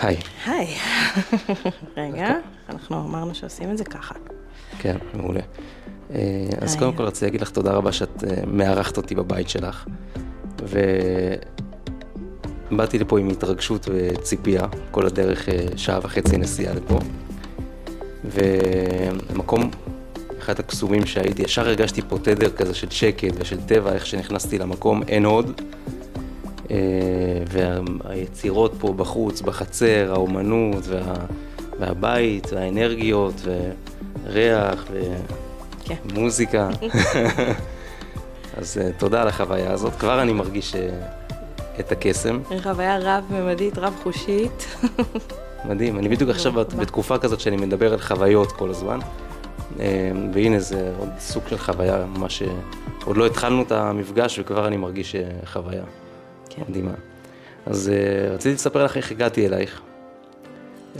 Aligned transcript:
היי. 0.00 0.16
היי. 0.46 0.74
רגע, 1.96 2.34
אנחנו 2.68 3.00
אמרנו 3.00 3.34
שעושים 3.34 3.70
את 3.70 3.78
זה 3.78 3.84
ככה. 3.84 4.14
כן, 4.78 4.96
מעולה. 5.14 5.40
אה, 6.14 6.48
אז. 6.60 6.76
קודם 6.76 6.92
כל 6.92 7.02
רציתי 7.02 7.24
להגיד 7.24 7.40
לך 7.40 7.50
תודה 7.50 7.72
רבה 7.72 7.92
שאת 7.92 8.24
אה, 8.24 8.42
מארחת 8.46 8.96
אותי 8.96 9.14
בבית 9.14 9.48
שלך. 9.48 9.86
ובאתי 12.70 12.98
לפה 12.98 13.18
עם 13.18 13.28
התרגשות 13.28 13.88
וציפייה, 13.92 14.66
כל 14.90 15.06
הדרך 15.06 15.48
אה, 15.48 15.66
שעה 15.76 15.98
וחצי 16.02 16.36
נסיעה 16.36 16.74
לפה. 16.74 16.98
ומקום, 18.24 19.70
אחד 20.38 20.60
הקסומים 20.60 21.06
שהייתי, 21.06 21.42
ישר 21.42 21.68
הרגשתי 21.68 22.02
פה 22.08 22.18
תדר 22.18 22.50
כזה 22.50 22.74
של 22.74 22.90
שקט 22.90 23.34
ושל 23.38 23.60
טבע, 23.60 23.92
איך 23.92 24.06
שנכנסתי 24.06 24.58
למקום, 24.58 25.02
אין 25.08 25.24
עוד. 25.24 25.60
אה, 26.70 26.76
והיצירות 28.04 28.72
פה 28.78 28.92
בחוץ, 28.92 29.40
בחצר, 29.40 30.10
האומנות 30.12 30.84
וה, 30.88 31.14
והבית 31.80 32.52
והאנרגיות 32.52 33.34
וריח 34.26 34.84
כן. 35.84 35.94
ומוזיקה. 36.14 36.68
אז 38.56 38.78
אה, 38.78 38.90
תודה 38.98 39.22
על 39.22 39.28
החוויה 39.28 39.72
הזאת, 39.72 39.92
כבר 39.94 40.22
אני 40.22 40.32
מרגיש 40.32 40.74
אה, 40.74 40.88
את 41.80 41.92
הקסם. 41.92 42.40
חוויה 42.62 42.98
רב-ממדית, 42.98 43.78
רב-חושית. 43.78 44.76
מדהים, 45.64 45.98
אני 45.98 46.08
בדיוק 46.08 46.30
עכשיו 46.30 46.52
בת- 46.52 46.74
בתקופה 46.74 47.18
כזאת 47.18 47.40
שאני 47.40 47.56
מדבר 47.56 47.92
על 47.92 48.00
חוויות 48.00 48.52
כל 48.52 48.70
הזמן. 48.70 48.98
והנה 50.32 50.60
זה 50.60 50.92
עוד 50.98 51.08
סוג 51.18 51.42
של 51.48 51.58
חוויה, 51.58 52.04
ממש... 52.16 52.42
אה, 52.42 52.48
עוד 53.04 53.16
לא 53.16 53.26
התחלנו 53.26 53.62
את 53.62 53.72
המפגש 53.72 54.38
וכבר 54.38 54.66
אני 54.66 54.76
מרגיש 54.76 55.16
חוויה. 55.52 55.82
מדהימה. 56.68 56.92
אז 57.66 57.88
אה, 57.88 58.34
רציתי 58.34 58.54
לספר 58.54 58.84
לך 58.84 58.96
איך 58.96 59.10
הגעתי 59.10 59.46
אלייך. 59.46 59.80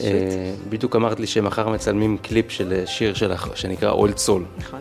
אה, 0.01 0.55
בדיוק 0.69 0.97
אמרת 0.97 1.21
לי 1.21 1.27
שמחר 1.27 1.69
מצלמים 1.69 2.19
קליפ 2.19 2.51
של 2.51 2.73
אה, 2.73 2.87
שיר 2.87 3.15
שלך 3.15 3.49
שנקרא 3.55 3.91
אולד 3.91 4.19
סול. 4.19 4.45
נכון. 4.59 4.80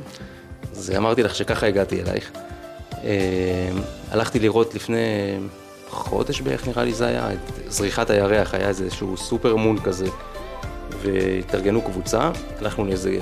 אז 0.72 0.94
אמרתי 0.98 1.24
לך 1.24 1.36
שככה 1.36 1.68
הגעתי 1.68 2.02
אלייך. 2.02 2.32
הלכתי 4.12 4.40
לראות 4.40 4.76
לפני 4.76 5.38
חודש 5.90 6.42
בערך 6.42 6.68
נראה 6.68 6.84
לי 6.84 6.94
זה 6.94 7.08
היה, 7.08 7.34
את 7.34 7.72
זריחת 7.72 8.10
הירח, 8.10 8.54
היה 8.54 8.68
איזשהו 8.68 9.18
סופר 9.18 9.56
מון 9.56 9.80
כזה, 9.80 10.08
והתארגנו 11.02 11.82
קבוצה, 11.82 12.32
הלכנו 12.60 12.86
לאיזה 12.86 13.18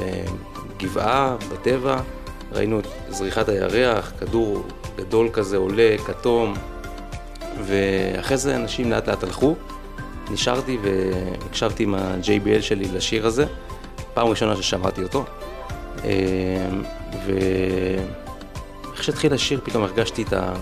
גבעה 0.78 1.36
בטבע, 1.52 2.02
ראינו 2.52 2.80
את 2.80 2.86
זריחת 3.10 3.50
הירח, 3.50 4.14
כדור 4.20 4.64
גדול 4.98 5.30
כזה 5.34 5.58
עולה, 5.58 5.96
כתום, 6.06 6.54
ואחרי 7.64 8.38
זה 8.38 8.56
אנשים 8.56 8.92
לאט 8.92 9.10
לאט 9.10 9.24
הלכו, 9.24 9.56
נשארתי 10.32 10.78
והקשבתי 10.82 11.84
עם 11.84 11.96
ה-JBL 11.96 12.62
שלי 12.62 12.86
לשיר 12.94 13.28
הזה, 13.28 13.46
פעם 14.14 14.28
ראשונה 14.28 14.56
ששמעתי 14.56 15.04
אותו. 15.04 15.26
אה, 16.04 16.12
ואיך 17.26 19.04
שהתחיל 19.04 19.34
השיר 19.34 19.60
פתאום 19.64 19.84
הרגשתי 19.84 20.24
את 20.24 20.34
ה... 20.34 20.54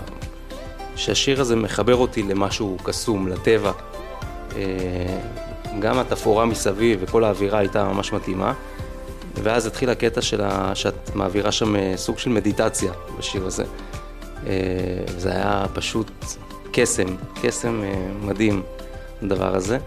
שהשיר 0.96 1.42
הזה 1.42 1.56
מחבר 1.56 1.96
אותי 1.96 2.24
למשהו 2.24 2.78
קסום, 2.84 3.28
לטבע. 3.28 3.72
אה, 4.56 4.62
גם 5.80 6.00
התפאורה 6.00 6.46
מסביב 6.46 7.00
וכל 7.02 7.24
האווירה 7.24 7.60
הייתה 7.60 7.84
ממש 7.84 8.14
מתאימה. 8.14 8.54
ואז 9.44 9.66
התחיל 9.66 9.90
הקטע 9.90 10.22
של 10.22 10.42
ה... 10.42 10.76
שאת 10.76 11.16
מעבירה 11.16 11.52
שם 11.52 11.76
אה, 11.76 11.94
סוג 11.96 12.18
של 12.18 12.30
מדיטציה 12.30 12.92
בשיר 13.18 13.46
הזה. 13.46 13.64
זה 15.18 15.32
היה 15.32 15.66
פשוט 15.74 16.12
קסם, 16.74 17.16
קסם 17.42 17.84
אה, 17.84 17.94
מדהים, 18.22 18.62
הדבר 19.22 19.56
הזה. 19.56 19.78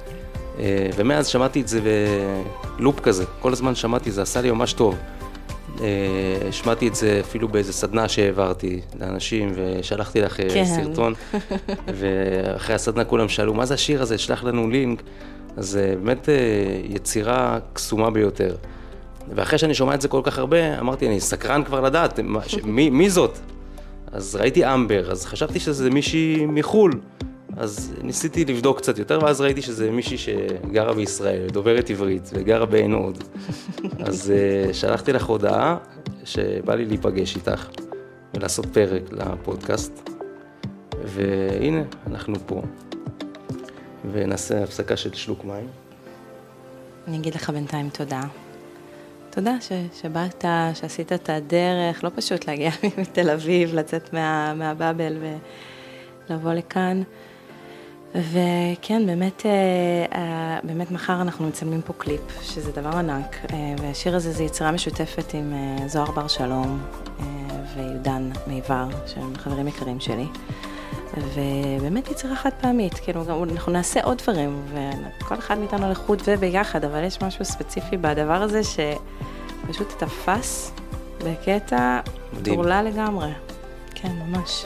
אה, 0.59 0.89
ומאז 0.97 1.27
שמעתי 1.27 1.61
את 1.61 1.69
זה 1.69 1.81
בלופ 2.77 3.01
כזה, 3.01 3.25
כל 3.41 3.53
הזמן 3.53 3.75
שמעתי, 3.75 4.11
זה 4.11 4.23
עשה 4.23 4.41
לי 4.41 4.51
ממש 4.51 4.73
טוב. 4.73 4.97
אה, 5.81 5.87
השמעתי 6.49 6.89
את 6.89 6.95
זה 6.95 7.21
אפילו 7.21 7.49
באיזה 7.49 7.73
סדנה 7.73 8.09
שהעברתי 8.09 8.81
לאנשים, 9.01 9.53
ושלחתי 9.55 10.21
לך 10.21 10.37
כן. 10.37 10.65
סרטון, 10.65 11.15
ואחרי 11.99 12.75
הסדנה 12.75 13.05
כולם 13.05 13.29
שאלו, 13.29 13.55
מה 13.55 13.67
זה 13.67 13.75
השיר 13.75 14.03
הזה? 14.03 14.19
שלח 14.19 14.45
לנו 14.45 14.71
לינק. 14.71 15.03
אז 15.57 15.69
זה 15.69 15.95
באמת 16.03 16.29
יצירה 16.85 17.59
קסומה 17.73 18.11
ביותר. 18.11 18.57
ואחרי 19.35 19.59
שאני 19.59 19.75
שומע 19.75 19.95
את 19.95 20.01
זה 20.01 20.09
כל 20.09 20.21
כך 20.25 20.39
הרבה, 20.39 20.79
אמרתי, 20.81 21.07
אני 21.07 21.21
סקרן 21.21 21.65
כבר 21.65 21.81
לדעת, 21.81 22.21
מי, 22.65 22.91
מי 22.91 23.11
זאת? 23.11 23.39
אז 24.17 24.37
ראיתי 24.37 24.75
אמבר, 24.75 25.11
אז 25.11 25.27
חשבתי 25.27 25.61
שזה 25.61 25.91
מישהי 25.91 26.47
מחו"ל. 26.47 27.01
אז 27.57 27.95
ניסיתי 28.03 28.45
לבדוק 28.45 28.79
קצת 28.79 28.99
יותר, 28.99 29.19
ואז 29.23 29.41
ראיתי 29.41 29.63
שזה 29.63 29.91
מישהי 29.91 30.19
שגרה 30.19 30.95
בישראל, 30.95 31.47
דוברת 31.49 31.91
עברית, 31.91 32.31
וגרה 32.33 32.67
בעין 32.67 32.93
הוד. 32.93 33.25
אז 34.07 34.33
uh, 34.33 34.75
שלחתי 34.75 35.13
לך 35.13 35.25
הודעה 35.25 35.77
שבא 36.25 36.75
לי 36.75 36.85
להיפגש 36.85 37.37
איתך 37.37 37.69
ולעשות 38.35 38.67
פרק 38.67 39.03
לפודקאסט. 39.13 40.11
והנה, 41.05 41.83
אנחנו 42.07 42.35
פה. 42.47 42.63
ונעשה 44.13 44.63
הפסקה 44.63 44.97
של 44.97 45.15
שלוק 45.15 45.45
מים. 45.45 45.69
אני 47.09 47.17
אגיד 47.17 47.35
לך 47.35 47.51
בינתיים 47.51 47.91
תודה. 47.91 48.23
תודה 49.37 49.61
ש, 49.61 49.73
שבאת, 50.03 50.45
שעשית 50.75 51.13
את 51.13 51.31
הדרך, 51.31 52.05
לא 52.05 52.11
פשוט 52.15 52.49
להגיע 52.49 52.71
מתל 52.99 53.31
אביב, 53.31 53.75
לצאת 53.75 54.13
מה, 54.13 54.55
מהבאבל 54.55 55.17
ולבוא 56.31 56.53
לכאן. 56.53 57.03
וכן, 58.15 59.07
באמת, 59.07 59.47
אה, 59.47 59.51
אה, 60.19 60.59
באמת 60.63 60.91
מחר 60.91 61.23
אנחנו 61.23 61.49
מצלמים 61.49 61.83
פה 61.83 61.93
קליפ, 61.93 62.21
שזה 62.43 62.73
דבר 62.73 62.97
ענק, 62.97 63.37
אה, 63.53 63.75
והשיר 63.83 64.17
הזה 64.17 64.33
זה 64.33 64.45
יצירה 64.45 64.73
משותפת 64.73 65.35
עם 65.35 65.53
זוהר 65.87 66.11
בר 66.11 66.29
שלום 66.29 66.83
ויהודן 67.77 68.31
מיבר, 68.47 68.89
שהם 69.07 69.37
חברים 69.37 69.69
יקרים 69.69 70.01
שלי. 70.01 70.27
ובאמת 71.35 72.11
יצירה 72.11 72.37
חד 72.37 72.51
פעמית, 72.61 72.95
כאילו 72.95 73.25
גם 73.25 73.45
אנחנו 73.53 73.73
נעשה 73.73 74.01
עוד 74.03 74.19
דברים, 74.19 74.63
וכל 75.21 75.35
אחד 75.39 75.59
מאיתנו 75.59 75.91
לחוד 75.91 76.23
וביחד, 76.27 76.85
אבל 76.85 77.05
יש 77.05 77.23
משהו 77.23 77.45
ספציפי 77.45 77.97
בדבר 77.97 78.43
הזה 78.43 78.61
שפשוט 78.65 79.93
תפס 79.99 80.73
בקטע. 81.25 82.01
טורלה 82.45 82.83
לגמרי. 82.83 83.29
כן, 83.95 84.13
ממש. 84.27 84.65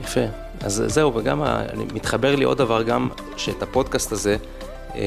יפה. 0.00 0.20
אז 0.60 0.82
זהו, 0.86 1.14
וגם 1.14 1.42
ה- 1.42 1.62
אני 1.72 1.84
מתחבר 1.94 2.36
לי 2.36 2.44
עוד 2.44 2.58
דבר 2.58 2.82
גם, 2.82 3.08
שאת 3.36 3.62
הפודקאסט 3.62 4.12
הזה 4.12 4.36
אה, 4.94 5.00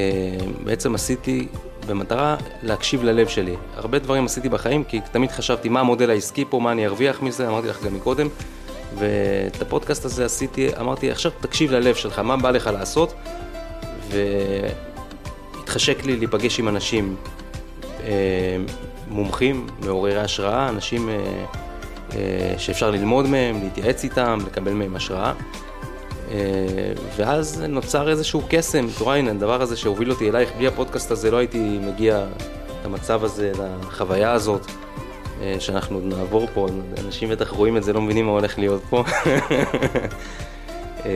בעצם 0.63 0.95
עשיתי 0.95 1.47
במטרה 1.87 2.35
להקשיב 2.63 3.03
ללב 3.03 3.27
שלי. 3.27 3.55
הרבה 3.75 3.99
דברים 3.99 4.25
עשיתי 4.25 4.49
בחיים, 4.49 4.83
כי 4.83 5.01
תמיד 5.11 5.31
חשבתי 5.31 5.69
מה 5.69 5.79
המודל 5.79 6.09
העסקי 6.09 6.45
פה, 6.49 6.59
מה 6.59 6.71
אני 6.71 6.85
ארוויח 6.85 7.21
מזה, 7.21 7.47
אמרתי 7.47 7.67
לך 7.67 7.83
גם 7.83 7.93
מקודם. 7.93 8.27
ואת 8.97 9.61
הפודקאסט 9.61 10.05
הזה 10.05 10.25
עשיתי, 10.25 10.69
אמרתי, 10.79 11.11
עכשיו 11.11 11.31
תקשיב 11.41 11.71
ללב 11.71 11.95
שלך, 11.95 12.19
מה 12.19 12.37
בא 12.37 12.51
לך 12.51 12.67
לעשות? 12.73 13.13
והתחשק 15.57 16.05
לי 16.05 16.17
להיפגש 16.17 16.59
עם 16.59 16.67
אנשים 16.67 17.15
אה, 18.03 18.57
מומחים, 19.07 19.67
מעוררי 19.85 20.17
השראה, 20.17 20.69
אנשים 20.69 21.09
אה, 21.09 21.15
אה, 22.13 22.53
שאפשר 22.57 22.91
ללמוד 22.91 23.27
מהם, 23.27 23.59
להתייעץ 23.63 24.03
איתם, 24.03 24.39
לקבל 24.47 24.73
מהם 24.73 24.95
השראה. 24.95 25.33
אה, 26.31 26.37
ואז 27.15 27.61
נוצר 27.69 28.09
איזשהו 28.09 28.41
קסם, 28.49 28.85
תורה 28.97 29.15
הנה, 29.15 29.31
הדבר 29.31 29.61
הזה 29.61 29.77
שהוביל 29.77 30.11
אותי 30.11 30.29
אלייך, 30.29 30.49
בלי 30.57 30.67
הפודקאסט 30.67 31.11
הזה 31.11 31.31
לא 31.31 31.37
הייתי 31.37 31.79
מגיע 31.81 32.25
למצב 32.85 33.23
הזה, 33.23 33.51
לחוויה 33.81 34.31
הזאת, 34.31 34.71
שאנחנו 35.59 35.97
עוד 35.97 36.05
נעבור 36.05 36.47
פה, 36.53 36.67
אנשים 37.05 37.29
בטח 37.29 37.49
רואים 37.49 37.77
את 37.77 37.83
זה, 37.83 37.93
לא 37.93 38.01
מבינים 38.01 38.25
מה 38.25 38.31
הולך 38.31 38.59
להיות 38.59 38.81
פה. 38.89 39.03
אה, 41.05 41.11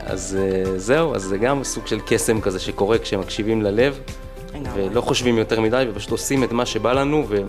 אז 0.00 0.38
אה, 0.40 0.78
זהו, 0.78 1.14
אז 1.14 1.22
זה 1.22 1.38
גם 1.38 1.64
סוג 1.64 1.86
של 1.86 2.00
קסם 2.06 2.40
כזה 2.40 2.60
שקורה 2.60 2.98
כשמקשיבים 2.98 3.62
ללב. 3.62 4.00
ולא 4.74 5.00
חושבים 5.00 5.38
יותר 5.38 5.60
מדי, 5.60 5.84
ופשוט 5.90 6.10
עושים 6.10 6.44
את 6.44 6.52
מה 6.52 6.66
שבא 6.66 6.92
לנו, 6.92 7.24
ו... 7.28 7.42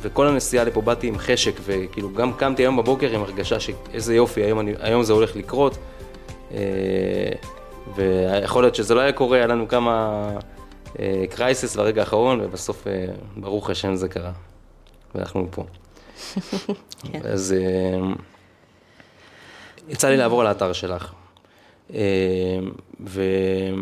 וכל 0.00 0.26
הנסיעה 0.26 0.64
לפה 0.64 0.80
באתי 0.80 1.06
עם 1.06 1.18
חשק, 1.18 1.52
וכאילו 1.64 2.12
גם 2.12 2.32
קמתי 2.32 2.62
היום 2.62 2.76
בבוקר 2.76 3.10
עם 3.10 3.22
הרגשה 3.22 3.60
שאיזה 3.60 4.14
יופי, 4.14 4.42
היום, 4.42 4.60
אני, 4.60 4.72
היום 4.80 5.02
זה 5.02 5.12
הולך 5.12 5.36
לקרות. 5.36 5.78
אה, 6.52 6.58
ויכול 7.94 8.62
להיות 8.62 8.74
שזה 8.74 8.94
לא 8.94 9.00
היה 9.00 9.12
קורה, 9.12 9.38
היה 9.38 9.46
לנו 9.46 9.68
כמה 9.68 10.22
קרייסס 11.30 11.76
ברגע 11.76 12.00
האחרון, 12.00 12.40
ובסוף, 12.40 12.86
אה, 12.86 13.06
ברוך 13.36 13.70
השם, 13.70 13.94
זה 13.94 14.08
קרה. 14.08 14.32
ואנחנו 15.14 15.48
פה. 15.50 15.64
כן. 17.12 17.20
אז 17.24 17.54
אה, 17.58 17.98
יצא 19.88 20.08
לי 20.08 20.16
לעבור 20.16 20.40
על 20.40 20.46
האתר 20.46 20.72
שלך. 20.72 21.12
אה, 21.94 22.58
ומה 23.00 23.80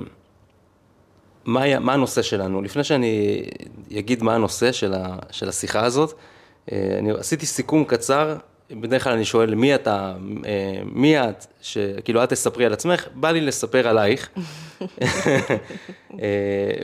מה 1.79 1.93
הנושא 1.93 2.23
שלנו? 2.23 2.62
לפני 2.62 2.84
שאני 2.84 3.44
אגיד 3.99 4.23
מה 4.23 4.34
הנושא 4.34 4.73
של, 4.73 4.94
ה, 4.94 5.17
של 5.31 5.49
השיחה 5.49 5.84
הזאת, 5.84 6.14
אה, 6.73 6.96
אני 6.99 7.11
עשיתי 7.11 7.46
סיכום 7.46 7.84
קצר, 7.84 8.37
בדרך 8.70 9.05
כלל 9.05 9.12
אני 9.12 9.25
שואל 9.25 9.55
מי 9.55 9.75
אתה, 9.75 10.14
מי 10.84 11.20
את, 11.20 11.46
שכאילו 11.62 12.25
את 12.25 12.29
תספרי 12.29 12.67
על 12.67 12.73
עצמך, 12.73 13.08
בא 13.14 13.31
לי 13.31 13.40
לספר 13.40 13.88
עלייך, 13.88 14.29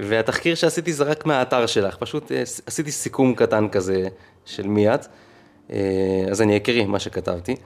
והתחקיר 0.09 0.55
שעשיתי 0.55 0.93
זה 0.93 1.05
רק 1.05 1.27
מהאתר 1.27 1.67
שלך, 1.67 1.97
פשוט 1.97 2.33
עשיתי 2.67 2.93
סיכום 2.93 3.35
קטן 3.35 3.69
כזה 3.69 4.09
של 4.49 4.67
מי 4.67 4.95
את, 4.95 5.07
אז 6.31 6.43
אני 6.43 6.57
אקריא 6.57 6.87
מה 6.87 6.99
שכתבתי. 6.99 7.57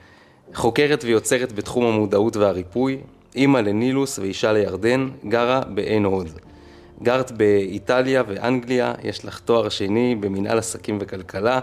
חוקרת 0.53 1.03
ויוצרת 1.03 1.51
בתחום 1.51 1.85
המודעות 1.85 2.37
והריפוי, 2.37 2.99
אימא 3.35 3.57
לנילוס 3.57 4.19
ואישה 4.19 4.53
לירדן, 4.53 5.09
גרה 5.25 5.61
בעין 5.67 6.05
הוד. 6.05 6.29
גרת 7.03 7.31
באיטליה 7.31 8.23
ואנגליה, 8.27 8.93
יש 9.03 9.25
לך 9.25 9.39
תואר 9.39 9.69
שני 9.69 10.15
במנהל 10.15 10.57
עסקים 10.57 10.97
וכלכלה, 11.01 11.59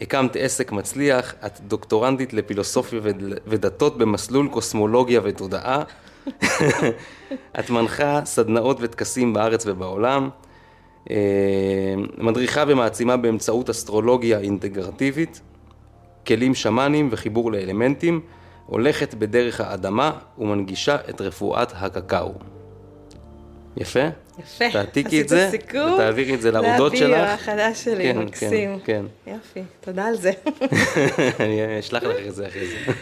הקמת 0.00 0.36
עסק 0.36 0.72
מצליח, 0.72 1.34
את 1.46 1.60
דוקטורנטית 1.60 2.32
לפילוסופיה 2.32 3.00
ודתות 3.46 3.98
במסלול 3.98 4.48
קוסמולוגיה 4.48 5.20
ותודעה. 5.24 5.82
את 7.58 7.70
מנחה 7.70 8.20
סדנאות 8.24 8.76
וטקסים 8.80 9.32
בארץ 9.32 9.66
ובעולם. 9.66 10.28
אה, 11.10 11.16
מדריכה 12.18 12.64
ומעצימה 12.68 13.16
באמצעות 13.16 13.70
אסטרולוגיה 13.70 14.38
אינטגרטיבית, 14.38 15.40
כלים 16.26 16.54
שמאנים 16.54 17.08
וחיבור 17.12 17.52
לאלמנטים, 17.52 18.20
הולכת 18.66 19.14
בדרך 19.14 19.60
האדמה 19.60 20.12
ומנגישה 20.38 20.96
את 21.10 21.20
רפואת 21.20 21.72
הקקאו. 21.76 22.32
יפה? 23.76 24.08
יפה. 24.38 24.64
תעתיקי 24.72 25.20
את 25.20 25.28
זה, 25.28 25.50
ותעבירי 25.94 26.34
את 26.34 26.40
זה 26.40 26.50
לעובדות 26.50 26.96
שלך. 26.96 27.10
להביא 27.10 27.32
החדש 27.32 27.84
שלי, 27.84 28.04
כן, 28.04 28.18
מקסים. 28.18 28.78
כן, 28.84 29.04
כן. 29.24 29.32
יופי, 29.32 29.62
תודה 29.80 30.06
על 30.06 30.16
זה. 30.16 30.30
אני 31.40 31.78
אשלח 31.78 32.02
לך 32.02 32.26
את 32.28 32.34
זה 32.34 32.46
אחרי 32.48 32.66
זה. 32.66 32.92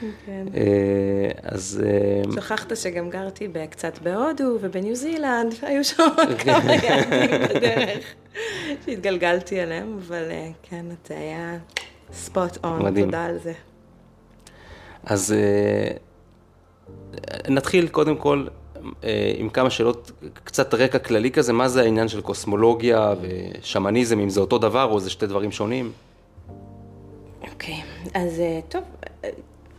כן. 0.00 0.46
אה, 0.54 1.30
אז... 1.42 1.82
אה, 1.86 2.32
שכחת 2.32 2.76
שגם 2.76 3.10
גרתי 3.10 3.48
קצת 3.70 3.98
בהודו 3.98 4.58
ובניו 4.60 4.94
זילנד, 4.94 5.54
והיו 5.62 5.84
שם 5.84 6.02
עוד 6.16 6.38
כמה 6.38 6.74
יעדים 6.74 7.30
בדרך 7.48 8.04
שהתגלגלתי 8.84 9.62
אליהם, 9.62 9.98
אבל 9.98 10.30
אה, 10.30 10.50
כן, 10.62 10.86
אתה 11.02 11.14
היה 11.14 11.58
ספוט 12.12 12.64
און, 12.64 13.04
תודה 13.04 13.24
על 13.24 13.38
זה. 13.38 13.52
אז 15.04 15.34
נתחיל 17.48 17.88
קודם 17.88 18.16
כל 18.16 18.46
עם 19.36 19.48
כמה 19.48 19.70
שאלות, 19.70 20.12
קצת 20.44 20.74
רקע 20.74 20.98
כללי 20.98 21.30
כזה, 21.30 21.52
מה 21.52 21.68
זה 21.68 21.82
העניין 21.82 22.08
של 22.08 22.20
קוסמולוגיה 22.20 23.14
ושמניזם, 23.20 24.20
אם 24.20 24.30
זה 24.30 24.40
אותו 24.40 24.58
דבר 24.58 24.84
או 24.84 25.00
זה 25.00 25.10
שתי 25.10 25.26
דברים 25.26 25.52
שונים? 25.52 25.92
אוקיי, 27.52 27.74
okay. 27.74 28.08
אז 28.14 28.42
טוב, 28.68 28.82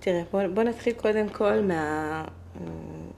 תראה, 0.07 0.21
בוא, 0.31 0.41
בוא 0.53 0.63
נתחיל 0.63 0.93
קודם 0.93 1.29
כל 1.29 1.61
מה... 1.61 2.23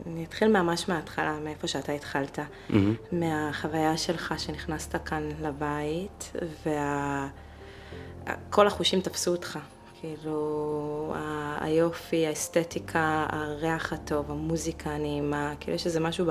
אני 0.08 0.24
אתחיל 0.24 0.48
ממש 0.48 0.90
מההתחלה, 0.90 1.40
מאיפה 1.44 1.68
שאתה 1.68 1.92
התחלת, 1.92 2.40
mm-hmm. 2.40 2.74
מהחוויה 3.12 3.98
שלך 3.98 4.34
שנכנסת 4.38 4.96
כאן 5.06 5.30
לבית, 5.42 6.32
וכל 6.36 8.62
וה... 8.62 8.68
החושים 8.68 9.02
תפסו 9.02 9.32
אותך. 9.32 9.60
כאילו, 10.00 11.14
היופי, 11.60 12.28
האסתטיקה, 12.28 13.26
הריח 13.30 13.94
הטוב, 13.94 14.32
המוזיקה 14.32 14.90
הנעימה, 14.90 15.54
כאילו 15.60 15.76
יש 15.76 15.86
איזה 15.86 16.00
משהו 16.00 16.26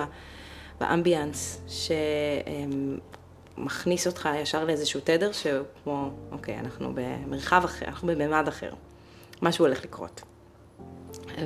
באמביאנס 0.81 1.61
שמכניס 3.57 4.07
אותך 4.07 4.29
ישר 4.37 4.65
לאיזשהו 4.65 5.01
תדר 5.05 5.33
שהוא 5.33 5.65
כמו, 5.85 6.11
אוקיי, 6.33 6.59
אנחנו 6.59 6.93
במרחב 6.95 7.63
אחר, 7.65 7.87
אנחנו 7.87 8.09
בממד 8.09 8.49
אחר, 8.49 8.73
משהו 9.43 9.65
הולך 9.65 9.85
לקרות. 9.85 10.23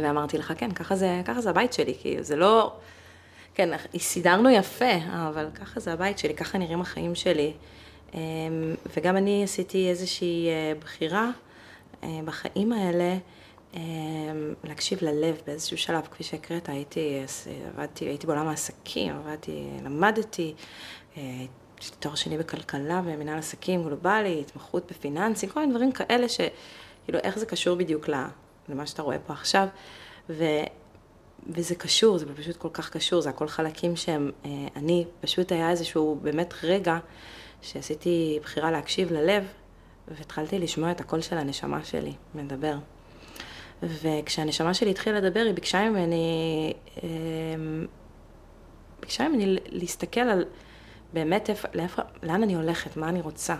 ואמרתי 0.00 0.38
לך, 0.38 0.52
כן, 0.56 0.70
ככה 0.70 0.96
זה, 0.96 1.22
ככה 1.24 1.40
זה 1.40 1.50
הבית 1.50 1.72
שלי, 1.72 1.94
כאילו, 2.00 2.22
זה 2.22 2.36
לא... 2.36 2.72
כן, 3.54 3.70
סידרנו 3.98 4.50
יפה, 4.50 4.94
אבל 5.28 5.46
ככה 5.54 5.80
זה 5.80 5.92
הבית 5.92 6.18
שלי, 6.18 6.34
ככה 6.34 6.58
נראים 6.58 6.80
החיים 6.80 7.14
שלי. 7.14 7.52
אמ, 8.14 8.20
וגם 8.96 9.16
אני 9.16 9.44
עשיתי 9.44 9.88
איזושהי 9.88 10.48
אה, 10.48 10.72
בחירה. 10.80 11.30
אה, 12.04 12.20
בחיים 12.24 12.72
האלה 12.72 13.16
אה, 13.74 13.80
להקשיב 14.64 14.98
ללב 15.02 15.40
באיזשהו 15.46 15.78
שלב, 15.78 16.06
כפי 16.10 16.24
שהקראת, 16.24 16.68
הייתי, 16.68 17.20
עבדתי, 17.74 18.04
הייתי 18.04 18.26
בעולם 18.26 18.48
העסקים, 18.48 19.16
עבדתי, 19.16 19.66
למדתי, 19.84 20.54
אה, 21.16 21.22
יש 21.80 21.90
לי 21.90 21.96
תואר 22.00 22.14
שני 22.14 22.38
בכלכלה 22.38 23.00
ומנהל 23.04 23.38
עסקים 23.38 23.82
גלובלי, 23.82 24.40
התמחות 24.40 24.90
בפיננסים, 24.90 25.48
כל 25.48 25.60
מיני 25.60 25.72
דברים 25.72 25.92
כאלה 25.92 26.28
שכאילו 26.28 27.18
איך 27.22 27.38
זה 27.38 27.46
קשור 27.46 27.76
בדיוק 27.76 28.08
למה 28.68 28.86
שאתה 28.86 29.02
רואה 29.02 29.18
פה 29.18 29.32
עכשיו, 29.32 29.66
ו, 30.30 30.44
וזה 31.48 31.74
קשור, 31.74 32.18
זה 32.18 32.26
פשוט 32.36 32.56
כל 32.56 32.68
כך 32.72 32.90
קשור, 32.90 33.20
זה 33.20 33.30
הכל 33.30 33.48
חלקים 33.48 33.96
שהם, 33.96 34.30
אני, 34.76 35.04
פשוט 35.20 35.52
היה 35.52 35.70
איזשהו 35.70 36.18
באמת 36.22 36.54
רגע 36.62 36.98
שעשיתי 37.62 38.38
בחירה 38.42 38.70
להקשיב 38.70 39.12
ללב, 39.12 39.44
והתחלתי 40.08 40.58
לשמוע 40.58 40.90
את 40.90 41.00
הקול 41.00 41.20
של 41.20 41.38
הנשמה 41.38 41.84
שלי 41.84 42.12
מדבר. 42.34 42.74
וכשהנשמה 43.82 44.74
שלי 44.74 44.90
התחילה 44.90 45.20
לדבר, 45.20 45.40
היא 45.40 45.54
ביקשה 45.54 45.90
ממני, 45.90 46.72
אמ, 47.02 47.86
ביקשה 49.00 49.28
ממני 49.28 49.56
להסתכל 49.66 50.20
על 50.20 50.44
באמת 51.12 51.50
איפה, 51.50 51.68
לאן 52.22 52.42
אני 52.42 52.54
הולכת, 52.54 52.96
מה 52.96 53.08
אני 53.08 53.20
רוצה. 53.20 53.56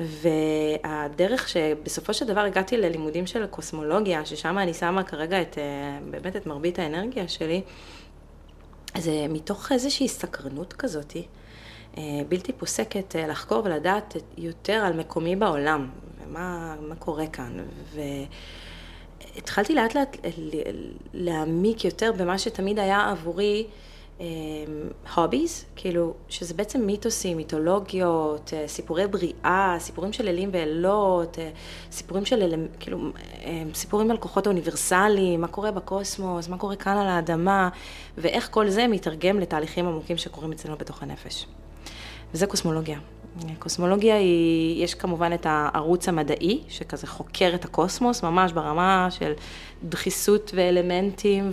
והדרך 0.00 1.48
שבסופו 1.48 2.14
של 2.14 2.26
דבר 2.26 2.40
הגעתי 2.40 2.76
ללימודים 2.76 3.26
של 3.26 3.46
קוסמולוגיה, 3.46 4.26
ששם 4.26 4.58
אני 4.58 4.74
שמה 4.74 5.02
כרגע 5.02 5.42
את, 5.42 5.58
אה, 5.58 5.98
באמת 6.10 6.36
את 6.36 6.46
מרבית 6.46 6.78
האנרגיה 6.78 7.28
שלי, 7.28 7.62
זה 8.98 9.26
מתוך 9.28 9.72
איזושהי 9.72 10.08
סקרנות 10.08 10.72
כזאתי. 10.72 11.26
אה, 11.98 12.02
בלתי 12.28 12.52
פוסקת 12.52 13.16
אה, 13.16 13.26
לחקור 13.26 13.62
ולדעת 13.64 14.16
יותר 14.38 14.72
על 14.72 14.92
מקומי 14.92 15.36
בעולם, 15.36 15.90
ומה 16.20 16.76
קורה 16.98 17.26
כאן. 17.26 17.58
והתחלתי 19.34 19.74
לאט 19.74 19.94
לאט 19.94 20.16
להעמיק 21.14 21.84
יותר 21.84 22.12
במה 22.16 22.38
שתמיד 22.38 22.78
היה 22.78 23.10
עבורי 23.10 23.66
הוביז, 25.14 25.64
אה, 25.64 25.72
כאילו, 25.76 26.14
שזה 26.28 26.54
בעצם 26.54 26.80
מיתוסים, 26.80 27.36
מיתולוגיות, 27.36 28.52
סיפורי 28.66 29.06
בריאה, 29.06 29.76
סיפורים 29.78 30.12
של 30.12 30.28
אלים 30.28 30.50
ואלות, 30.52 31.38
סיפורים 31.92 32.24
של, 32.24 32.66
כאילו, 32.80 32.98
סיפורים 33.74 34.10
על 34.10 34.16
כוחות 34.16 34.46
האוניברסליים, 34.46 35.40
מה 35.40 35.48
קורה 35.48 35.70
בקוסמוס, 35.70 36.48
מה 36.48 36.58
קורה 36.58 36.76
כאן 36.76 36.96
על 36.96 37.06
האדמה, 37.06 37.68
ואיך 38.18 38.48
כל 38.50 38.68
זה 38.68 38.86
מתרגם 38.86 39.40
לתהליכים 39.40 39.86
עמוקים 39.86 40.16
שקורים 40.16 40.52
אצלנו 40.52 40.76
בתוך 40.76 41.02
הנפש. 41.02 41.46
וזה 42.34 42.46
קוסמולוגיה. 42.46 42.98
קוסמולוגיה 43.58 44.16
היא, 44.16 44.84
יש 44.84 44.94
כמובן 44.94 45.32
את 45.32 45.46
הערוץ 45.48 46.08
המדעי, 46.08 46.62
שכזה 46.68 47.06
חוקר 47.06 47.52
את 47.54 47.64
הקוסמוס, 47.64 48.22
ממש 48.22 48.52
ברמה 48.52 49.08
של 49.10 49.32
דחיסות 49.84 50.50
ואלמנטים 50.54 51.52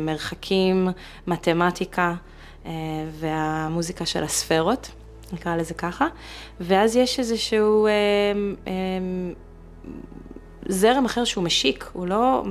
ומרחקים, 0.00 0.88
מתמטיקה 1.26 2.14
אה, 2.66 2.72
והמוזיקה 3.10 4.06
של 4.06 4.24
הספרות, 4.24 4.90
נקרא 5.32 5.56
לזה 5.56 5.74
ככה. 5.74 6.06
ואז 6.60 6.96
יש 6.96 7.18
איזשהו 7.18 7.86
אה, 7.86 7.92
אה, 8.66 8.72
זרם 10.68 11.04
אחר 11.04 11.24
שהוא 11.24 11.44
משיק, 11.44 11.90
הוא 11.92 12.06
לא 12.06 12.42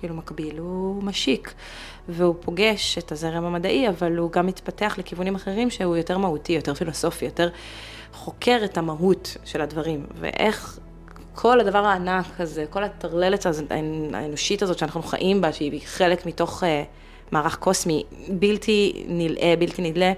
כאילו 0.00 0.14
מקביל, 0.14 0.58
הוא 0.58 1.02
משיק. 1.02 1.54
והוא 2.08 2.34
פוגש 2.40 2.98
את 2.98 3.12
הזרם 3.12 3.44
המדעי, 3.44 3.88
אבל 3.88 4.16
הוא 4.16 4.32
גם 4.32 4.46
מתפתח 4.46 4.94
לכיוונים 4.98 5.34
אחרים 5.34 5.70
שהוא 5.70 5.96
יותר 5.96 6.18
מהותי, 6.18 6.52
יותר 6.52 6.74
פילוסופי, 6.74 7.24
יותר 7.24 7.48
חוקר 8.12 8.60
את 8.64 8.78
המהות 8.78 9.36
של 9.44 9.60
הדברים, 9.60 10.06
ואיך 10.20 10.78
כל 11.34 11.60
הדבר 11.60 11.78
הענק 11.86 12.40
הזה, 12.40 12.64
כל 12.70 12.84
הטרללת 12.84 13.46
האנושית 14.12 14.62
הזאת 14.62 14.78
שאנחנו 14.78 15.02
חיים 15.02 15.40
בה, 15.40 15.52
שהיא 15.52 15.80
חלק 15.84 16.26
מתוך 16.26 16.62
uh, 16.62 16.66
מערך 17.32 17.56
קוסמי 17.56 18.04
בלתי 18.28 19.04
נלאה, 19.08 19.54
בלתי 19.58 19.82
נדלה, 19.82 20.12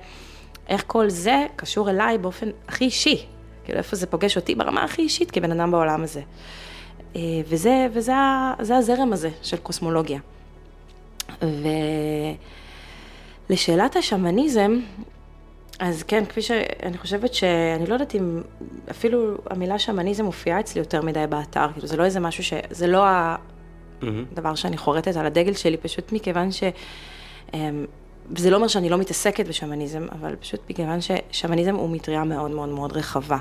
איך 0.69 0.85
כל 0.87 1.11
זה 1.11 1.47
קשור 1.57 1.91
אליי 1.91 2.19
באופן 2.19 2.49
הכי 2.69 2.85
אישי, 2.85 3.27
כאילו 3.65 3.79
איפה 3.79 3.97
זה 3.97 4.07
פוגש 4.07 4.37
אותי 4.37 4.55
ברמה 4.55 4.85
הכי 4.85 5.03
אישית 5.03 5.31
כבן 5.31 5.53
אדם 5.53 5.71
בעולם 5.71 6.03
הזה. 6.03 6.21
Uh, 7.15 7.17
וזה, 7.49 7.87
וזה 7.93 8.13
זה 8.61 8.77
הזרם 8.77 9.13
הזה 9.13 9.31
של 9.43 9.57
קוסמולוגיה. 9.57 10.19
ולשאלת 13.51 13.97
השמניזם, 13.97 14.81
אז 15.79 16.03
כן, 16.03 16.25
כפי 16.25 16.43
שאני 16.43 16.99
חושבת 16.99 17.35
שאני 17.35 17.87
לא 17.87 17.95
יודעת 17.95 18.15
אם 18.15 18.43
אפילו 18.91 19.37
המילה 19.51 19.79
שמניזם 19.79 20.25
מופיעה 20.25 20.61
אצלי 20.61 20.81
יותר 20.81 21.03
מדי 21.03 21.25
באתר, 21.29 21.73
כאילו 21.73 21.87
זה 21.87 21.97
לא 21.97 22.05
איזה 22.05 22.21
משהו 22.21 22.45
ש... 22.45 22.53
זה 22.71 22.87
לא 22.87 23.05
הדבר 24.03 24.55
שאני 24.55 24.77
חורטת 24.77 25.17
על 25.17 25.27
הדגל 25.27 25.55
שלי, 25.55 25.77
פשוט 25.77 26.13
מכיוון 26.13 26.53
ש... 26.53 26.63
אמ, 27.55 27.85
וזה 28.31 28.51
לא 28.51 28.57
אומר 28.57 28.69
שאני 28.69 28.89
לא 28.89 28.99
מתעסקת 28.99 29.49
בשמניזם, 29.49 30.07
אבל 30.13 30.37
פשוט 30.37 30.61
בגלל 30.69 30.99
ששמניזם 31.01 31.75
הוא 31.75 31.91
מטריה 31.91 32.25
מאוד 32.25 32.51
מאוד 32.51 32.69
מאוד 32.69 32.97
רחבה. 32.97 33.39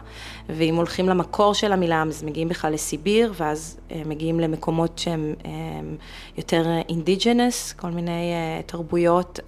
ואם 0.50 0.76
הולכים 0.76 1.10
למקור 1.10 1.54
של 1.54 1.74
המילה, 1.74 2.04
אז 2.08 2.24
מגיעים 2.24 2.50
בכלל 2.50 2.74
לסיביר, 2.74 3.34
ואז 3.38 3.80
אה, 3.92 4.02
מגיעים 4.06 4.40
למקומות 4.40 5.00
שהם 5.00 5.34
אה, 5.46 5.52
יותר 6.38 6.66
אינדיג'נס, 6.90 7.74
כל 7.74 7.90
מיני 7.90 8.34
אה, 8.34 8.62
תרבויות 8.66 9.40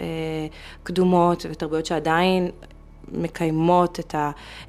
קדומות 0.83 1.45
ותרבויות 1.49 1.85
שעדיין 1.85 2.51
מקיימות 3.11 3.99
את 3.99 4.15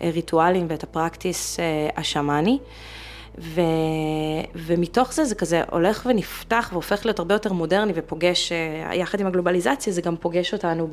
הריטואלים 0.01 0.67
ואת 0.69 0.83
הפרקטיס 0.83 1.57
השמאני. 1.97 2.59
ו, 3.39 3.61
ומתוך 4.55 5.13
זה 5.13 5.25
זה 5.25 5.35
כזה 5.35 5.63
הולך 5.71 6.07
ונפתח 6.11 6.69
והופך 6.73 7.05
להיות 7.05 7.19
הרבה 7.19 7.35
יותר 7.35 7.53
מודרני 7.53 7.93
ופוגש, 7.95 8.53
אה, 8.53 8.95
יחד 8.95 9.21
עם 9.21 9.27
הגלובליזציה, 9.27 9.93
זה 9.93 10.03
גם 10.03 10.17
פוגש 10.17 10.53
אותנו 10.53 10.89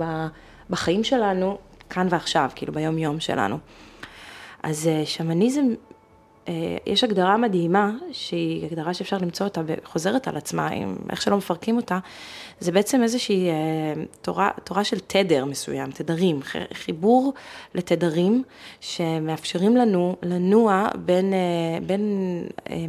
בחיים 0.69 1.03
שלנו, 1.03 1.57
כאן 1.89 2.07
ועכשיו, 2.09 2.49
כאילו 2.55 2.73
ביום 2.73 2.97
יום 2.97 3.19
שלנו. 3.19 3.57
אז 4.63 4.87
אה, 4.87 5.05
שמניזם 5.05 5.65
אה, 6.47 6.53
יש 6.85 7.03
הגדרה 7.03 7.37
מדהימה, 7.37 7.91
שהיא 8.11 8.65
הגדרה 8.65 8.93
שאפשר 8.93 9.17
למצוא 9.17 9.45
אותה 9.45 9.61
וחוזרת 9.65 10.27
על 10.27 10.37
עצמה, 10.37 10.67
עם 10.67 10.95
איך 11.09 11.21
שלא 11.21 11.37
מפרקים 11.37 11.77
אותה, 11.77 11.99
זה 12.63 12.71
בעצם 12.71 13.03
איזושהי 13.03 13.49
אה, 13.49 13.53
תורה, 14.21 14.51
תורה 14.63 14.83
של 14.83 14.99
תדר 14.99 15.45
מסוים, 15.45 15.91
תדרים, 15.91 16.39
חיבור 16.73 17.33
לתדרים 17.75 18.43
שמאפשרים 18.81 19.75
לנו 19.77 20.15
לנוע 20.23 20.87
בין, 21.05 21.33
אה, 21.33 21.39
בין 21.85 22.03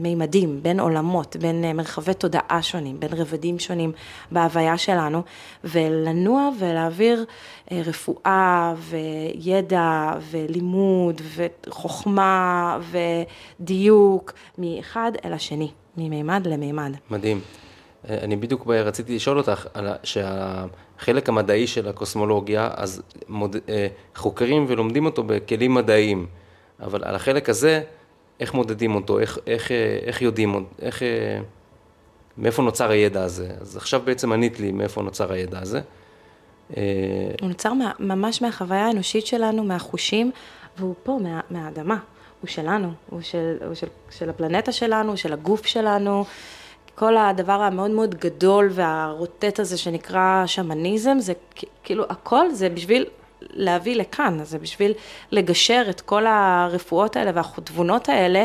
מימדים, 0.00 0.62
בין 0.62 0.80
עולמות, 0.80 1.36
בין 1.36 1.76
מרחבי 1.76 2.14
תודעה 2.14 2.62
שונים, 2.62 3.00
בין 3.00 3.10
רבדים 3.12 3.58
שונים 3.58 3.92
בהוויה 4.32 4.78
שלנו, 4.78 5.22
ולנוע 5.64 6.50
ולהעביר 6.58 7.24
רפואה 7.70 8.74
וידע 8.78 10.12
ולימוד 10.30 11.20
וחוכמה 11.36 12.78
ו... 12.80 12.98
דיוק 13.60 14.32
מאחד 14.58 15.12
אל 15.24 15.32
השני, 15.32 15.70
ממימד 15.96 16.46
למימד. 16.46 16.92
מדהים. 17.10 17.40
אני 18.08 18.36
בדיוק 18.36 18.66
רציתי 18.66 19.16
לשאול 19.16 19.38
אותך, 19.38 19.66
שהחלק 20.02 21.28
המדעי 21.28 21.66
של 21.66 21.88
הקוסמולוגיה, 21.88 22.70
אז 22.74 23.02
מוד, 23.28 23.56
אה, 23.68 23.86
חוקרים 24.14 24.66
ולומדים 24.68 25.06
אותו 25.06 25.22
בכלים 25.22 25.74
מדעיים, 25.74 26.26
אבל 26.80 27.04
על 27.04 27.14
החלק 27.14 27.48
הזה, 27.48 27.82
איך 28.40 28.54
מודדים 28.54 28.94
אותו, 28.94 29.20
איך, 29.20 29.38
איך, 29.46 29.72
אה, 29.72 29.98
איך 30.02 30.22
יודעים, 30.22 30.64
איך, 30.82 31.02
אה, 31.02 31.38
מאיפה 32.38 32.62
נוצר 32.62 32.90
הידע 32.90 33.22
הזה. 33.22 33.48
אז 33.60 33.76
עכשיו 33.76 34.02
בעצם 34.04 34.32
ענית 34.32 34.60
לי 34.60 34.72
מאיפה 34.72 35.02
נוצר 35.02 35.32
הידע 35.32 35.58
הזה. 35.58 35.80
הוא 36.68 37.48
נוצר 37.48 37.72
ממש 37.98 38.42
מהחוויה 38.42 38.86
האנושית 38.86 39.26
שלנו, 39.26 39.64
מהחושים, 39.64 40.30
והוא 40.78 40.94
פה, 41.02 41.18
מה, 41.22 41.40
מהאדמה. 41.50 41.98
הוא 42.40 42.48
שלנו, 42.48 42.92
הוא, 43.10 43.20
של, 43.20 43.56
הוא 43.66 43.74
של, 43.74 43.86
של 44.10 44.30
הפלנטה 44.30 44.72
שלנו, 44.72 45.16
של 45.16 45.32
הגוף 45.32 45.66
שלנו. 45.66 46.24
כל 46.94 47.16
הדבר 47.16 47.52
המאוד 47.62 47.90
מאוד 47.90 48.14
גדול 48.14 48.68
והרוטט 48.72 49.60
הזה 49.60 49.78
שנקרא 49.78 50.42
שמניזם, 50.46 51.16
זה 51.18 51.32
כאילו 51.84 52.04
הכל 52.08 52.50
זה 52.50 52.68
בשביל 52.68 53.04
להביא 53.50 53.96
לכאן, 53.96 54.38
זה 54.42 54.58
בשביל 54.58 54.92
לגשר 55.30 55.82
את 55.90 56.00
כל 56.00 56.26
הרפואות 56.26 57.16
האלה 57.16 57.30
והתבונות 57.34 58.08
האלה 58.08 58.44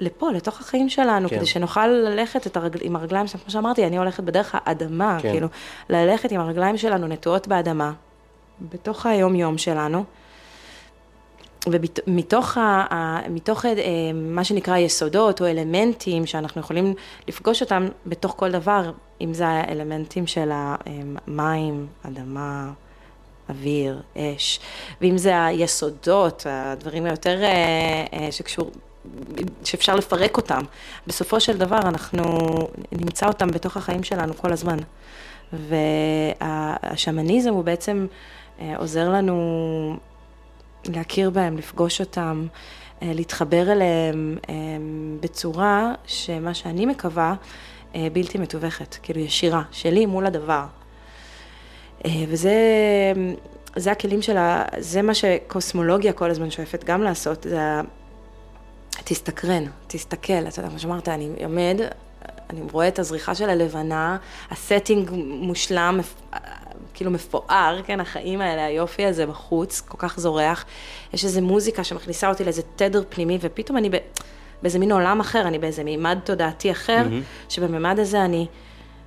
לפה, 0.00 0.30
לתוך 0.30 0.60
החיים 0.60 0.88
שלנו, 0.88 1.28
כן. 1.28 1.36
כדי 1.36 1.46
שנוכל 1.46 1.86
ללכת 1.86 2.46
את 2.46 2.56
הרגל, 2.56 2.80
עם 2.82 2.96
הרגליים, 2.96 3.26
כמו 3.26 3.50
שאמרתי, 3.50 3.86
אני 3.86 3.98
הולכת 3.98 4.24
בדרך 4.24 4.54
האדמה, 4.54 5.18
כן. 5.22 5.30
כאילו, 5.30 5.48
ללכת 5.90 6.32
עם 6.32 6.40
הרגליים 6.40 6.76
שלנו 6.76 7.06
נטועות 7.06 7.48
באדמה, 7.48 7.92
בתוך 8.60 9.06
היום-יום 9.06 9.58
שלנו. 9.58 10.04
ומתוך 11.66 12.58
ה, 12.58 13.18
מתוך, 13.30 13.64
אה, 13.64 13.72
מה 14.14 14.44
שנקרא 14.44 14.76
יסודות 14.76 15.40
או 15.40 15.46
אלמנטים 15.46 16.26
שאנחנו 16.26 16.60
יכולים 16.60 16.94
לפגוש 17.28 17.62
אותם 17.62 17.86
בתוך 18.06 18.34
כל 18.36 18.50
דבר, 18.50 18.92
אם 19.20 19.34
זה 19.34 19.46
האלמנטים 19.46 20.26
של 20.26 20.50
המים, 20.52 21.86
אדמה, 22.02 22.70
אוויר, 23.48 24.02
אש, 24.16 24.60
ואם 25.00 25.18
זה 25.18 25.44
היסודות, 25.44 26.46
הדברים 26.48 27.04
היותר 27.04 27.42
אה, 27.42 28.04
אה, 28.12 28.32
שקשור, 28.32 28.70
שאפשר 29.64 29.94
לפרק 29.94 30.36
אותם. 30.36 30.62
בסופו 31.06 31.40
של 31.40 31.58
דבר 31.58 31.78
אנחנו 31.78 32.22
נמצא 32.92 33.26
אותם 33.26 33.50
בתוך 33.50 33.76
החיים 33.76 34.02
שלנו 34.02 34.36
כל 34.36 34.52
הזמן. 34.52 34.76
והשמניזם 35.52 37.50
הוא 37.50 37.64
בעצם 37.64 38.06
עוזר 38.76 39.10
לנו 39.10 39.96
להכיר 40.88 41.30
בהם, 41.30 41.56
לפגוש 41.56 42.00
אותם, 42.00 42.46
אה, 43.02 43.12
להתחבר 43.14 43.72
אליהם 43.72 44.38
אה, 44.48 44.54
בצורה 45.20 45.94
שמה 46.06 46.54
שאני 46.54 46.86
מקווה, 46.86 47.34
אה, 47.94 48.08
בלתי 48.12 48.38
מתווכת, 48.38 48.96
כאילו 49.02 49.20
ישירה, 49.20 49.62
שלי 49.70 50.06
מול 50.06 50.26
הדבר. 50.26 50.64
וזה 52.28 52.52
זה 53.76 53.92
הכלים 53.92 54.22
שלה, 54.22 54.64
זה 54.78 55.02
מה 55.02 55.14
שקוסמולוגיה 55.14 56.12
כל 56.12 56.30
הזמן 56.30 56.50
שואפת 56.50 56.84
גם 56.84 57.02
לעשות, 57.02 57.42
זה 57.42 57.60
תסתקרן, 59.04 59.64
תסתכל, 59.86 60.32
אתה 60.48 60.60
יודע, 60.60 60.70
כמו 60.70 60.78
שאמרת, 60.78 61.08
אני 61.08 61.28
עומד, 61.44 61.80
אני 62.50 62.60
רואה 62.72 62.88
את 62.88 62.98
הזריחה 62.98 63.34
של 63.34 63.50
הלבנה, 63.50 64.16
הסטינג 64.50 65.10
מושלם, 65.26 66.00
כאילו 66.94 67.10
מפואר, 67.10 67.80
כן, 67.84 68.00
החיים 68.00 68.40
האלה, 68.40 68.64
היופי 68.64 69.06
הזה 69.06 69.26
בחוץ, 69.26 69.80
כל 69.80 69.98
כך 69.98 70.20
זורח. 70.20 70.64
יש 71.14 71.24
איזו 71.24 71.42
מוזיקה 71.42 71.84
שמכניסה 71.84 72.28
אותי 72.28 72.44
לאיזה 72.44 72.62
תדר 72.76 73.02
פנימי, 73.08 73.38
ופתאום 73.40 73.78
אני 73.78 73.90
ב... 73.90 73.96
באיזה 74.62 74.78
מין 74.78 74.92
עולם 74.92 75.20
אחר, 75.20 75.48
אני 75.48 75.58
באיזה 75.58 75.84
מימד 75.84 76.18
תודעתי 76.24 76.70
אחר, 76.70 77.02
mm-hmm. 77.04 77.50
שבמימד 77.52 77.98
הזה 77.98 78.24
אני, 78.24 78.46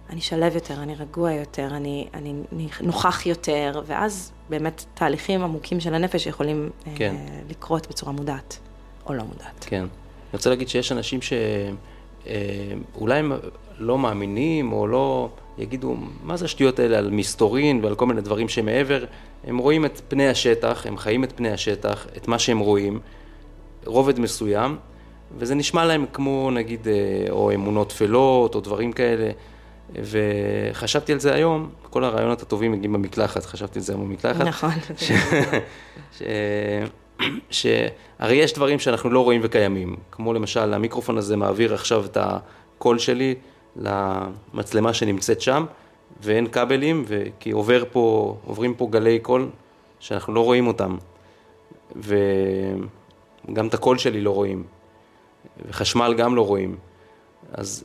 אני 0.09 0.21
שלב 0.21 0.55
יותר, 0.55 0.73
אני 0.73 0.95
רגוע 0.95 1.31
יותר, 1.31 1.67
אני, 1.71 2.07
אני, 2.13 2.33
אני 2.51 2.67
נוכח 2.81 3.25
יותר, 3.25 3.81
ואז 3.85 4.31
באמת 4.49 4.85
תהליכים 4.93 5.43
עמוקים 5.43 5.79
של 5.79 5.93
הנפש 5.93 6.25
יכולים 6.25 6.69
כן. 6.95 7.15
אה, 7.15 7.39
לקרות 7.49 7.87
בצורה 7.87 8.11
מודעת, 8.11 8.59
או 9.05 9.13
לא 9.13 9.23
מודעת. 9.23 9.65
כן. 9.67 9.79
אני 9.79 9.87
רוצה 10.33 10.49
להגיד 10.49 10.69
שיש 10.69 10.91
אנשים 10.91 11.21
שאולי 11.21 11.39
אה, 12.27 12.33
הם 13.17 13.31
לא 13.77 13.97
מאמינים, 13.97 14.71
או 14.71 14.87
לא... 14.87 15.29
יגידו, 15.59 15.95
מה 16.23 16.37
זה 16.37 16.45
השטויות 16.45 16.79
האלה 16.79 16.97
על 16.97 17.09
מסתורין 17.09 17.79
ועל 17.83 17.95
כל 17.95 18.05
מיני 18.05 18.21
דברים 18.21 18.49
שמעבר, 18.49 19.05
הם 19.43 19.57
רואים 19.57 19.85
את 19.85 20.01
פני 20.07 20.27
השטח, 20.27 20.85
הם 20.85 20.97
חיים 20.97 21.23
את 21.23 21.33
פני 21.35 21.51
השטח, 21.51 22.07
את 22.17 22.27
מה 22.27 22.39
שהם 22.39 22.59
רואים, 22.59 22.99
רובד 23.85 24.19
מסוים, 24.19 24.77
וזה 25.37 25.55
נשמע 25.55 25.85
להם 25.85 26.05
כמו 26.13 26.51
נגיד, 26.51 26.87
אה, 26.87 27.31
או 27.31 27.53
אמונות 27.53 27.89
טפלות, 27.89 28.55
או 28.55 28.59
דברים 28.61 28.91
כאלה, 28.91 29.31
וחשבתי 29.95 31.13
על 31.13 31.19
זה 31.19 31.33
היום, 31.33 31.69
כל 31.89 32.03
הרעיונות 32.03 32.41
הטובים 32.41 32.71
מגיעים 32.71 32.93
במקלחת, 32.93 33.45
חשבתי 33.45 33.79
על 33.79 33.85
זה 33.85 33.93
היום 33.93 34.09
במקלחת. 34.09 34.41
נכון. 34.41 34.71
ש... 34.97 35.11
ש... 36.17 36.21
שהרי 37.49 38.35
יש 38.35 38.53
דברים 38.53 38.79
שאנחנו 38.79 39.09
לא 39.09 39.23
רואים 39.23 39.41
וקיימים, 39.43 39.95
כמו 40.11 40.33
למשל 40.33 40.73
המיקרופון 40.73 41.17
הזה 41.17 41.37
מעביר 41.37 41.73
עכשיו 41.73 42.05
את 42.05 42.17
הקול 42.21 42.99
שלי 42.99 43.35
למצלמה 43.75 44.93
שנמצאת 44.93 45.41
שם, 45.41 45.65
ואין 46.21 46.47
כבלים, 46.47 47.05
כי 47.39 47.51
עובר 47.51 47.83
פה, 47.91 48.35
עוברים 48.45 48.73
פה 48.73 48.87
גלי 48.91 49.19
קול 49.19 49.49
שאנחנו 49.99 50.33
לא 50.33 50.43
רואים 50.43 50.67
אותם, 50.67 50.97
וגם 51.95 53.67
את 53.67 53.73
הקול 53.73 53.97
שלי 53.97 54.21
לא 54.21 54.31
רואים, 54.31 54.63
וחשמל 55.69 56.13
גם 56.17 56.35
לא 56.35 56.47
רואים. 56.47 56.75
אז 57.53 57.83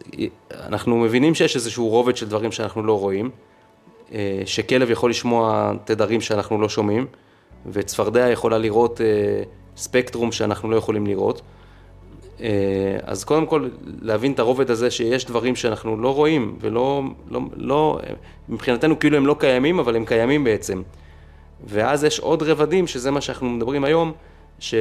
אנחנו 0.53 0.97
מבינים 0.97 1.35
שיש 1.35 1.57
איזשהו 1.57 1.89
רובד 1.89 2.17
של 2.17 2.29
דברים 2.29 2.53
שאנחנו 2.53 2.83
לא 2.83 2.99
רואים, 2.99 3.31
אה, 4.13 4.43
שכלב 4.47 4.91
יכול 4.91 5.11
לשמוע 5.11 5.73
תדרים 5.85 6.21
שאנחנו 6.21 6.61
לא 6.61 6.69
שומעים, 6.69 7.07
וצפרדע 7.73 8.31
יכולה 8.31 8.59
לראות 8.59 9.01
אה, 9.01 9.43
ספקטרום 9.77 10.33
שאנחנו 10.33 10.71
לא 10.71 10.77
יכולים 10.77 11.07
לראות. 11.07 11.43
אה, 12.41 12.49
אז 13.03 13.25
קודם 13.25 13.47
כל 13.47 13.69
להבין 14.03 14.33
את 14.33 14.39
הרובד 14.39 14.71
הזה 14.71 14.91
שיש 14.91 15.25
דברים 15.25 15.57
שאנחנו 15.57 15.97
לא 15.97 16.15
רואים 16.15 16.57
ולא, 16.61 17.03
לא, 17.31 17.41
לא, 17.57 18.01
מבחינתנו 18.49 18.99
כאילו 18.99 19.17
הם 19.17 19.27
לא 19.27 19.37
קיימים, 19.39 19.79
אבל 19.79 19.97
הם 19.97 20.05
קיימים 20.05 20.45
בעצם. 20.45 20.83
ואז 21.67 22.05
יש 22.05 22.21
עוד 22.21 22.43
רבדים, 22.43 22.87
שזה 22.87 23.11
מה 23.11 23.21
שאנחנו 23.21 23.51
מדברים 23.51 23.85
היום, 23.85 24.13
ש... 24.59 24.75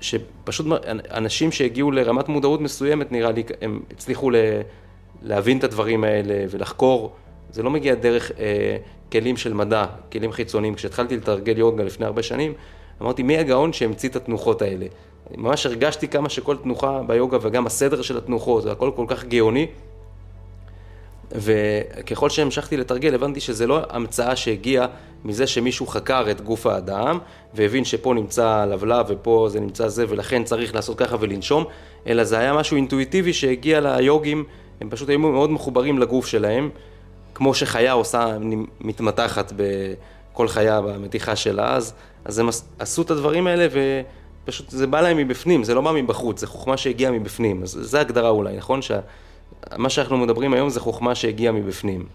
שפשוט 0.00 0.66
אנשים 1.10 1.52
שהגיעו 1.52 1.90
לרמת 1.90 2.28
מודעות 2.28 2.60
מסוימת, 2.60 3.12
נראה 3.12 3.32
לי, 3.32 3.42
הם 3.60 3.80
הצליחו 3.90 4.30
ל... 4.30 4.36
להבין 5.22 5.58
את 5.58 5.64
הדברים 5.64 6.04
האלה 6.04 6.44
ולחקור. 6.50 7.12
זה 7.50 7.62
לא 7.62 7.70
מגיע 7.70 7.94
דרך 7.94 8.32
אה, 8.38 8.76
כלים 9.12 9.36
של 9.36 9.52
מדע, 9.52 9.84
כלים 10.12 10.32
חיצוניים. 10.32 10.74
כשהתחלתי 10.74 11.16
לתרגל 11.16 11.58
יוגה 11.58 11.84
לפני 11.84 12.06
הרבה 12.06 12.22
שנים, 12.22 12.52
אמרתי, 13.02 13.22
מי 13.22 13.38
הגאון 13.38 13.72
שהמציא 13.72 14.08
את 14.08 14.16
התנוחות 14.16 14.62
האלה? 14.62 14.86
ממש 15.36 15.66
הרגשתי 15.66 16.08
כמה 16.08 16.28
שכל 16.28 16.56
תנוחה 16.56 17.02
ביוגה 17.06 17.38
וגם 17.42 17.66
הסדר 17.66 18.02
של 18.02 18.18
התנוחות, 18.18 18.62
זה 18.62 18.72
הכל 18.72 18.90
כל 18.96 19.04
כך 19.08 19.24
גאוני. 19.24 19.66
וככל 21.32 22.30
שהמשכתי 22.30 22.76
לתרגל, 22.76 23.14
הבנתי 23.14 23.40
שזה 23.40 23.66
לא 23.66 23.80
המצאה 23.90 24.36
שהגיעה 24.36 24.86
מזה 25.24 25.46
שמישהו 25.46 25.86
חקר 25.86 26.30
את 26.30 26.40
גוף 26.40 26.66
האדם, 26.66 27.18
והבין 27.54 27.84
שפה 27.84 28.14
נמצא 28.14 28.64
לבלב 28.64 29.06
ופה 29.08 29.46
זה 29.50 29.60
נמצא 29.60 29.88
זה, 29.88 30.04
ולכן 30.08 30.44
צריך 30.44 30.74
לעשות 30.74 30.98
ככה 30.98 31.16
ולנשום, 31.20 31.64
אלא 32.06 32.24
זה 32.24 32.38
היה 32.38 32.52
משהו 32.52 32.76
אינטואיטיבי 32.76 33.32
שהגיע 33.32 33.80
ליוגים, 33.80 34.44
הם 34.80 34.90
פשוט 34.90 35.08
היו 35.08 35.18
מאוד 35.18 35.50
מחוברים 35.50 35.98
לגוף 35.98 36.26
שלהם, 36.26 36.70
כמו 37.38 37.54
שחיה 37.54 37.92
עושה, 37.92 38.36
מתמתחת 38.80 39.52
בכל 39.56 40.48
חיה 40.48 40.80
במתיחה 40.80 41.36
שלה, 41.36 41.74
אז, 41.74 41.94
אז 42.24 42.38
הם 42.38 42.48
עשו 42.78 43.02
את 43.02 43.10
הדברים 43.10 43.46
האלה 43.46 43.66
ופשוט 44.44 44.70
זה 44.70 44.86
בא 44.86 45.00
להם 45.00 45.16
מבפנים, 45.16 45.64
זה 45.64 45.74
לא 45.74 45.80
בא 45.80 45.92
מבחוץ, 45.92 46.40
זה 46.40 46.46
חוכמה 46.46 46.76
שהגיעה 46.76 47.12
מבפנים, 47.12 47.62
אז 47.62 47.78
זו 47.82 47.98
הגדרה 47.98 48.28
אולי, 48.28 48.56
נכון? 48.56 48.82
שה... 48.82 49.00
מה 49.76 49.90
שאנחנו 49.90 50.16
מדברים 50.16 50.54
היום 50.54 50.68
זה 50.68 50.80
חוכמה 50.80 51.14
שהגיעה 51.14 51.52
מבפנים. 51.52 52.06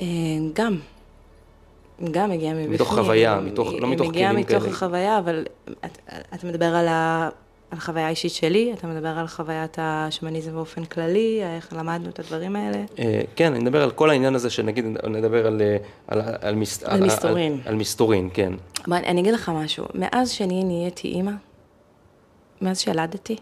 אה, 0.00 0.06
גם. 0.52 0.76
גם 2.10 2.30
הגיעה 2.30 2.54
מבפנים. 2.54 2.72
מתוך 2.72 2.94
חוויה, 2.94 3.40
מתוך, 3.40 3.68
לא 3.78 3.88
מתוך 3.88 4.06
כלים 4.06 4.12
כאלה. 4.12 4.28
היא 4.30 4.38
מגיעה 4.38 4.60
מתוך 4.60 4.72
החוויה, 4.72 5.18
אבל 5.18 5.44
אתה 6.34 6.46
מדבר 6.46 6.74
על, 6.74 6.88
ה, 6.88 7.28
על 7.70 7.78
החוויה 7.78 8.06
האישית 8.06 8.32
שלי, 8.32 8.72
אתה 8.72 8.86
מדבר 8.86 9.08
על 9.08 9.26
חוויית 9.26 9.76
השמניזם 9.80 10.52
באופן 10.52 10.84
כללי, 10.84 11.40
איך 11.56 11.72
למדנו 11.72 12.08
את 12.08 12.18
הדברים 12.18 12.56
האלה. 12.56 12.84
אה, 12.98 13.20
כן, 13.36 13.52
אני 13.54 13.64
מדבר 13.64 13.82
על 13.82 13.90
כל 13.90 14.10
העניין 14.10 14.34
הזה, 14.34 14.50
שנגיד 14.50 14.84
נדבר 14.84 15.46
על, 15.46 15.62
על, 16.06 16.20
על, 16.20 16.30
על, 16.44 16.54
על 16.84 17.00
מסתורין. 17.00 17.52
על, 17.52 17.68
על 17.68 17.74
מסתורין, 17.74 18.30
כן. 18.34 18.52
אני 18.92 19.20
אגיד 19.20 19.34
לך 19.34 19.48
משהו, 19.48 19.84
מאז 19.94 20.30
שאני 20.30 20.64
נהייתי 20.64 21.08
אימא, 21.08 21.32
מאז 22.60 22.80
שילדתי, 22.80 23.36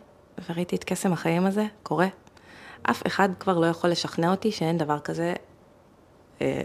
וראיתי 0.48 0.76
את 0.76 0.84
קסם 0.84 1.12
החיים 1.12 1.46
הזה, 1.46 1.64
קורה, 1.82 2.06
אף 2.82 3.06
אחד 3.06 3.28
כבר 3.40 3.58
לא 3.58 3.66
יכול 3.66 3.90
לשכנע 3.90 4.30
אותי 4.30 4.52
שאין 4.52 4.78
דבר 4.78 4.98
כזה 4.98 5.34
אה, 6.42 6.60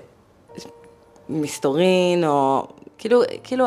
מסתורין, 1.30 2.24
או 2.26 2.68
כאילו, 2.98 3.22
כאילו 3.44 3.66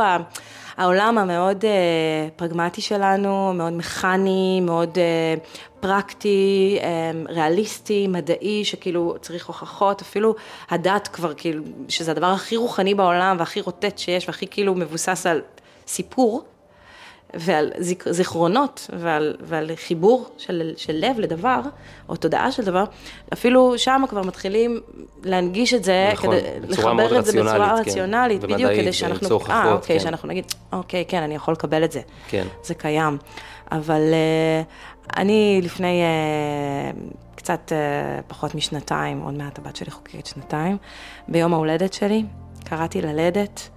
העולם 0.76 1.18
המאוד 1.18 1.64
אה, 1.64 2.28
פרגמטי 2.37 2.80
שלנו, 2.80 3.52
מאוד 3.54 3.73
מכני, 3.73 4.61
מאוד 4.61 4.99
אה, 4.99 5.35
פרקטי, 5.80 6.78
אה, 6.80 7.11
ריאליסטי, 7.28 8.06
מדעי, 8.06 8.64
שכאילו 8.64 9.14
צריך 9.21 9.47
הוכחות, 9.47 10.00
אפילו 10.00 10.35
הדת 10.71 11.09
כבר 11.09 11.35
כאילו, 11.35 11.62
שזה 11.88 12.11
הדבר 12.11 12.26
הכי 12.26 12.56
רוחני 12.56 12.95
בעולם 12.95 13.37
והכי 13.38 13.61
רוטט 13.61 13.99
שיש 13.99 14.28
והכי 14.28 14.47
כאילו 14.47 14.75
מבוסס 14.75 15.26
על 15.26 15.42
סיפור. 15.87 16.45
ועל 17.38 17.73
זיכרונות 18.11 18.90
ועל, 18.99 19.37
ועל 19.40 19.71
חיבור 19.76 20.26
של, 20.38 20.73
של 20.76 20.93
לב 20.93 21.19
לדבר, 21.19 21.61
או 22.09 22.16
תודעה 22.16 22.52
של 22.52 22.64
דבר, 22.64 22.85
אפילו 23.33 23.78
שם 23.78 24.02
כבר 24.09 24.23
מתחילים 24.23 24.81
להנגיש 25.25 25.75
את 25.75 25.85
זה, 25.85 26.11
נכון, 26.12 26.31
כדי 26.37 26.43
לחבר 26.69 27.19
את 27.19 27.25
זה 27.25 27.33
בצורה 27.33 27.76
כן. 27.76 27.83
רציונלית, 27.90 28.40
בדיוק, 28.40 28.71
כדי 28.73 28.93
שאנחנו, 28.93 29.40
אה, 29.50 29.73
אוקיי, 29.73 29.99
כן. 29.99 30.05
שאנחנו 30.05 30.28
נגיד, 30.28 30.45
אוקיי, 30.73 31.05
כן, 31.09 31.23
אני 31.23 31.35
יכול 31.35 31.55
לקבל 31.55 31.85
את 31.85 31.93
זה, 31.93 32.00
כן. 32.28 32.47
זה 32.62 32.75
קיים, 32.75 33.19
אבל 33.73 34.02
uh, 34.02 35.16
אני 35.16 35.61
לפני 35.62 36.02
uh, 36.02 37.37
קצת 37.37 37.73
uh, 37.73 38.23
פחות 38.28 38.55
משנתיים, 38.55 39.21
עוד 39.21 39.35
מעט 39.35 39.59
הבת 39.59 39.76
שלי 39.76 39.90
חוקרת 39.90 40.26
שנתיים, 40.26 40.76
ביום 41.28 41.55
ההולדת 41.55 41.93
שלי, 41.93 42.25
קראתי 42.64 43.02
ללדת, 43.02 43.69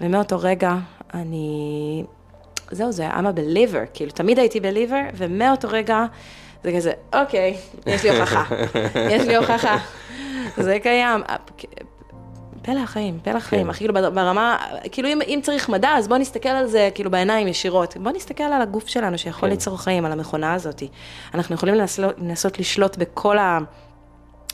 ומאותו 0.00 0.38
רגע 0.38 0.74
אני 1.14 2.04
זהו, 2.70 2.92
זה 2.92 3.10
I'm 3.10 3.12
a 3.12 3.38
believer, 3.38 3.86
כאילו, 3.94 4.10
תמיד 4.10 4.38
הייתי 4.38 4.60
believer, 4.60 5.14
ומאותו 5.14 5.68
רגע 5.70 6.04
זה 6.64 6.72
כזה, 6.76 6.92
אוקיי, 7.14 7.56
יש 7.86 8.04
לי 8.04 8.10
הוכחה, 8.10 8.44
יש 9.12 9.22
לי 9.22 9.36
הוכחה, 9.36 9.76
זה 10.56 10.78
קיים. 10.82 11.20
פלא 12.62 12.80
החיים, 12.80 13.18
פלא 13.22 13.36
החיים, 13.36 13.66
כן. 13.66 13.72
כאילו 13.72 13.94
ברמה, 13.94 14.56
כאילו 14.92 15.08
אם, 15.08 15.22
אם 15.22 15.40
צריך 15.42 15.68
מדע, 15.68 15.88
אז 15.88 16.08
בוא 16.08 16.18
נסתכל 16.18 16.48
על 16.48 16.66
זה 16.66 16.88
כאילו 16.94 17.10
בעיניים 17.10 17.48
ישירות. 17.48 17.96
בוא 17.96 18.12
נסתכל 18.12 18.44
על 18.44 18.62
הגוף 18.62 18.88
שלנו 18.88 19.18
שיכול 19.18 19.48
כן. 19.48 19.54
ליצור 19.54 19.78
חיים, 19.78 20.04
על 20.04 20.12
המכונה 20.12 20.54
הזאת. 20.54 20.82
אנחנו 21.34 21.54
יכולים 21.54 21.74
לנסות, 22.18 22.58
לשלוט 22.58 22.96
בכל, 22.96 23.38
ה, 23.38 23.58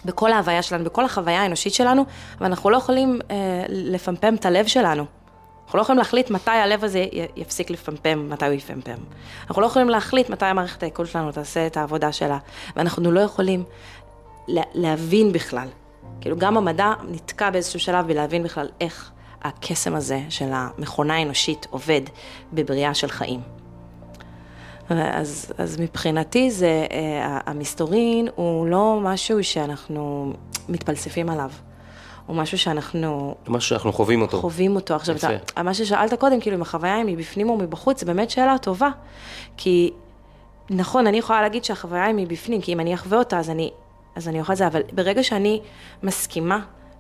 בכל 0.05 0.33
ההוויה 0.33 0.63
שלנו, 0.63 0.85
בכל 0.85 1.05
החוויה 1.05 1.43
האנושית 1.43 1.75
שלנו, 1.75 2.05
אבל 2.39 2.47
אנחנו 2.47 2.71
לא 2.71 2.77
יכולים 2.77 3.19
אה, 3.31 3.37
לפמפם 3.69 4.35
את 4.35 4.47
הלב 4.47 4.67
שלנו. 4.67 5.05
אנחנו 5.65 5.77
לא 5.79 5.83
יכולים 5.83 5.99
להחליט 5.99 6.31
מתי 6.31 6.51
הלב 6.51 6.85
הזה 6.85 7.07
יפסיק 7.37 7.71
לפמפם, 7.71 8.31
מתי 8.31 8.47
הוא 8.47 8.55
יפמפם. 8.55 8.99
אנחנו 9.49 9.63
לא 9.63 9.67
יכולים 9.67 9.89
להחליט 9.89 10.31
מתי 10.31 10.47
המערכת 10.47 10.83
העיכול 10.83 11.07
שלנו 11.07 11.33
תעשה 11.33 11.67
את 11.67 11.77
העבודה 11.77 12.13
שלה, 12.13 12.39
ואנחנו 12.77 13.13
לא 13.13 13.21
יכולים 13.21 13.65
להבין 14.49 15.33
בכלל. 15.33 15.69
כאילו 16.21 16.37
גם 16.37 16.57
המדע 16.57 16.93
נתקע 17.09 17.51
באיזשהו 17.51 17.81
שלב 17.81 18.07
בלהבין 18.07 18.43
בכלל 18.43 18.69
איך 18.81 19.11
הקסם 19.43 19.95
הזה 19.95 20.21
של 20.29 20.49
המכונה 20.53 21.17
האנושית 21.17 21.67
עובד 21.71 22.01
בבריאה 22.53 22.95
של 22.95 23.09
חיים. 23.09 23.41
אז, 24.89 25.53
אז 25.59 25.81
מבחינתי 25.81 26.51
זה, 26.51 26.87
אה, 26.91 27.39
המסתורין 27.47 28.29
הוא 28.35 28.67
לא 28.67 28.99
משהו 29.03 29.45
שאנחנו 29.45 30.33
מתפלספים 30.69 31.31
עליו. 31.31 31.51
הוא 32.27 32.37
משהו 32.37 32.59
שאנחנו... 32.59 33.35
משהו 33.49 33.69
שאנחנו 33.69 33.93
חווים 33.93 34.23
אותו. 34.23 34.41
חווים 34.41 34.77
אותו. 34.77 34.95
עכשיו, 34.95 35.17
אתה, 35.17 35.63
מה 35.63 35.75
ששאלת 35.75 36.15
קודם, 36.15 36.41
כאילו, 36.41 36.57
אם 36.57 36.63
החוויה 36.63 36.95
היא 36.95 37.05
מבפנים 37.05 37.51
או 37.51 37.57
מבחוץ, 37.57 38.01
זו 38.01 38.07
באמת 38.07 38.31
שאלה 38.31 38.59
טובה. 38.59 38.91
כי, 39.57 39.91
נכון, 40.71 41.07
אני 41.07 41.19
יכולה 41.19 41.43
להגיד 41.43 41.65
שהחוויה 41.65 42.05
היא 42.05 42.15
מבפנים, 42.15 42.61
כי 42.61 42.73
אם 42.73 42.81
אני 42.81 42.95
אחווה 42.95 43.19
אותה, 43.19 43.39
אז 43.39 43.51
אני, 43.51 43.71
אז 44.17 44.29
אני 44.29 44.41
אוכל 44.41 44.53
את 44.53 44.59
זה, 44.59 44.67
אבל 44.67 44.83
ברגע 44.93 45.23
שאני 45.23 45.61
מסכימה 46.03 46.59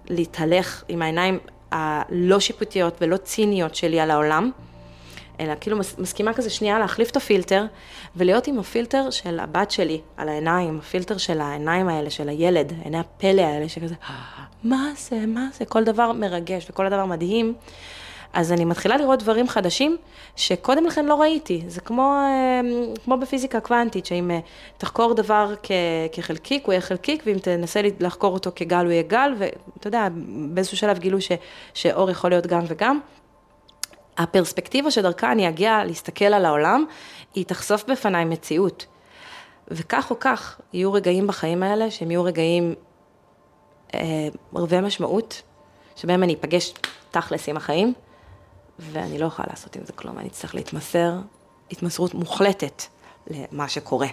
להתהלך 0.09 0.85
עם 0.89 1.03
העיניים 1.03 1.39
הלא 1.73 2.41
שיפוטיות 2.41 2.97
ולא 3.01 3.17
ציניות 3.17 3.75
שלי 3.75 4.01
על 4.01 4.11
העולם, 4.11 4.51
אלא 5.41 5.53
כאילו 5.61 5.79
מסכימה 5.99 6.35
כזה 6.35 6.51
שנייה 6.51 6.79
להחליף 6.79 7.11
את 7.11 7.17
הפילטר, 7.17 7.65
ולהיות 8.17 8.47
עם 8.47 8.59
הפילטר 8.59 9.11
של 9.11 9.41
הבת 9.41 9.71
שלי 9.71 10.01
על 10.17 10.29
העיניים, 10.29 10.79
הפילטר 10.79 11.19
של 11.19 11.41
העיניים 11.41 11.89
האלה, 11.89 12.11
של 12.11 12.29
הילד, 12.29 12.73
עיני 12.85 12.99
הפלא 12.99 13.43
האלה, 13.43 13.69
שכזה, 13.69 13.95
מה 14.64 14.90
זה, 14.96 15.27
מה 15.27 15.48
זה, 15.53 15.64
כל 15.64 15.85
דבר 15.85 16.12
מרגש 16.12 16.66
וכל 16.70 16.88
דבר 16.88 17.05
מדהים. 17.05 17.55
אז 18.33 18.53
אני 18.53 18.64
מתחילה 18.64 18.96
לראות 18.96 19.22
דברים 19.22 19.48
חדשים 19.48 19.96
שקודם 20.37 20.87
לכן 20.87 21.07
לא 21.07 21.20
ראיתי. 21.20 21.62
זה 21.66 21.81
כמו, 21.81 22.16
אמ, 22.61 22.94
כמו 23.05 23.16
בפיזיקה 23.16 23.61
קוונטית, 23.61 24.07
שאם 24.07 24.31
אה, 24.31 24.38
תחקור 24.79 25.14
דבר 25.14 25.55
כ, 25.62 25.70
כחלקיק, 26.12 26.66
הוא 26.66 26.72
יהיה 26.72 26.81
חלקיק, 26.81 27.22
ואם 27.27 27.38
תנסה 27.38 27.81
לחקור 28.00 28.35
אותו 28.35 28.50
כגל, 28.57 28.85
הוא 28.85 28.92
יהיה 28.92 29.03
גל, 29.03 29.35
ואתה 29.38 29.88
יודע, 29.88 30.09
באיזשהו 30.48 30.77
שלב 30.77 30.98
גילו 30.98 31.20
ש, 31.20 31.33
שאור 31.74 32.11
יכול 32.11 32.31
להיות 32.31 32.46
גם 32.46 32.62
וגם. 32.68 33.00
הפרספקטיבה 34.18 34.90
שדרכה 34.90 35.33
אני 35.33 35.48
אגיע 35.48 35.85
להסתכל 35.85 36.24
על 36.24 36.44
העולם, 36.44 36.85
היא 37.35 37.44
תחשוף 37.44 37.85
בפניי 37.90 38.24
מציאות. 38.24 38.87
וכך 39.68 40.11
או 40.11 40.18
כך, 40.20 40.61
יהיו 40.72 40.92
רגעים 40.92 41.27
בחיים 41.27 41.62
האלה 41.62 41.90
שהם 41.90 42.11
יהיו 42.11 42.24
רגעים 42.24 42.74
רבי 44.55 44.81
משמעות, 44.81 45.43
שבהם 45.97 46.23
אני 46.23 46.35
אפגש 46.35 46.75
תכלס 47.11 47.49
עם 47.49 47.57
החיים, 47.57 47.95
ואני 48.79 49.19
לא 49.19 49.27
יכולה 49.27 49.49
לעשות 49.51 49.77
עם 49.77 49.83
זה 49.85 49.93
כלום, 49.93 50.19
אני 50.19 50.29
אצטרך 50.29 50.55
להתמסר 50.55 51.13
התמסרות 51.71 52.15
מוחלטת 52.15 52.83
למה 53.31 53.69
שקורה. 53.69 54.09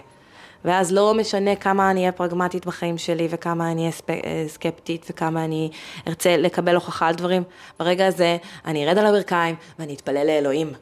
ואז 0.64 0.92
לא 0.92 1.14
משנה 1.14 1.56
כמה 1.56 1.90
אני 1.90 2.00
אהיה 2.00 2.12
פרגמטית 2.12 2.66
בחיים 2.66 2.98
שלי, 2.98 3.28
וכמה 3.30 3.72
אני 3.72 3.80
אהיה 3.80 3.92
אה, 4.10 4.44
סקפטית, 4.48 5.06
וכמה 5.10 5.44
אני 5.44 5.70
ארצה 6.08 6.36
לקבל 6.36 6.74
הוכחה 6.74 7.08
על 7.08 7.14
דברים, 7.14 7.42
ברגע 7.78 8.06
הזה 8.06 8.36
אני 8.64 8.88
ארד 8.88 8.98
על 8.98 9.06
הברכיים 9.06 9.56
ואני 9.78 9.94
אתפלל 9.94 10.26
לאלוהים. 10.26 10.72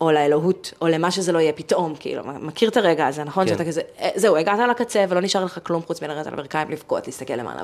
או 0.00 0.12
לאלוהות, 0.12 0.72
או 0.80 0.86
למה 0.86 1.10
שזה 1.10 1.32
לא 1.32 1.38
יהיה 1.38 1.52
פתאום, 1.52 1.94
כאילו, 2.00 2.22
מכיר 2.24 2.68
את 2.68 2.76
הרגע 2.76 3.06
הזה, 3.06 3.24
נכון? 3.24 3.46
כן. 3.46 3.52
שאתה 3.52 3.64
כזה, 3.64 3.80
אה, 4.00 4.10
זהו, 4.14 4.36
הגעת 4.36 4.68
לקצה 4.70 5.04
ולא 5.08 5.20
נשאר 5.20 5.44
לך 5.44 5.58
כלום 5.62 5.82
חוץ 5.82 6.02
מלרדת 6.02 6.26
על 6.26 6.32
הברכיים, 6.32 6.70
לבכות, 6.70 7.06
להסתכל 7.06 7.34
למעלה 7.34 7.62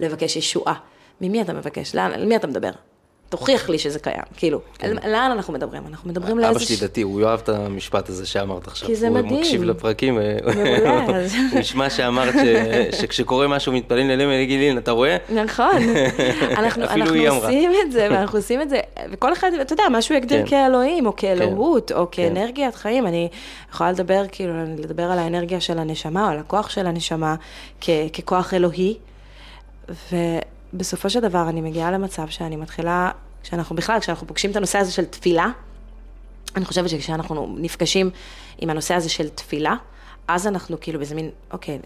ולבקש 0.00 0.36
ישועה. 0.36 0.74
ממי 1.20 1.42
אתה 1.42 1.52
מבקש? 1.52 1.94
לאן, 1.94 2.12
על 2.12 2.24
מי 2.24 2.36
אתה 2.36 2.46
מדבר? 2.46 2.70
תוכיח 3.28 3.68
לי 3.68 3.78
שזה 3.78 3.98
קיים, 3.98 4.22
כאילו, 4.36 4.60
כן. 4.78 4.90
לאן 4.90 5.30
אנחנו 5.30 5.52
מדברים? 5.52 5.82
אנחנו 5.86 6.10
מדברים 6.10 6.38
לאיזה... 6.38 6.50
אבא 6.50 6.58
שלי 6.58 6.76
דתי, 6.76 7.02
הוא 7.02 7.20
יאהב 7.20 7.40
את 7.44 7.48
המשפט 7.48 8.08
הזה 8.08 8.26
שאמרת 8.26 8.66
עכשיו. 8.66 8.88
כי 8.88 8.96
זה 8.96 9.10
מדהים. 9.10 9.28
הוא 9.28 9.38
מקשיב 9.40 9.62
לפרקים, 9.62 10.18
הוא 11.52 11.60
נשמע 11.60 11.90
שאמרת 11.90 12.34
שכשקורה 13.00 13.48
משהו 13.48 13.72
מתפללים 13.72 14.08
ללם 14.08 14.28
אלי 14.28 14.78
אתה 14.78 14.90
רואה? 14.90 15.16
נכון. 15.34 15.76
אנחנו 16.58 16.84
עושים 17.30 17.70
את 17.86 17.92
זה, 17.92 18.08
ואנחנו 18.10 18.38
עושים 18.38 18.62
את 18.62 18.70
זה, 18.70 18.80
וכל 19.10 19.32
אחד, 19.32 19.50
אתה 19.60 19.72
יודע, 19.72 19.84
משהו 19.90 20.14
יגדיר 20.14 20.42
כן. 20.42 20.50
כאלוהים, 20.50 21.06
או 21.06 21.16
כאלוהות, 21.16 21.92
או 21.92 22.06
כן. 22.10 22.34
כאנרגיית 22.34 22.74
חיים. 22.74 23.06
אני 23.06 23.28
יכולה 23.70 23.92
לדבר, 23.92 24.22
כאילו, 24.32 24.52
לדבר 24.78 25.02
על 25.02 25.18
האנרגיה 25.18 25.60
של 25.60 25.78
הנשמה, 25.78 26.24
או 26.24 26.30
על 26.30 26.38
הכוח 26.38 26.70
של 26.70 26.86
הנשמה, 26.86 27.34
ככוח 28.12 28.54
אלוהי, 28.54 28.94
ו... 29.88 30.16
בסופו 30.74 31.10
של 31.10 31.20
דבר 31.20 31.48
אני 31.48 31.60
מגיעה 31.60 31.90
למצב 31.90 32.28
שאני 32.28 32.56
מתחילה, 32.56 33.10
כשאנחנו 33.42 33.76
בכלל, 33.76 34.00
כשאנחנו 34.00 34.26
פוגשים 34.26 34.50
את 34.50 34.56
הנושא 34.56 34.78
הזה 34.78 34.92
של 34.92 35.04
תפילה, 35.04 35.50
אני 36.56 36.64
חושבת 36.64 36.88
שכשאנחנו 36.88 37.56
נפגשים 37.58 38.10
עם 38.58 38.70
הנושא 38.70 38.94
הזה 38.94 39.08
של 39.08 39.28
תפילה, 39.28 39.74
אז 40.28 40.46
אנחנו 40.46 40.80
כאילו 40.80 40.98
באיזה 40.98 41.14
מין, 41.14 41.30
אוקיי, 41.52 41.78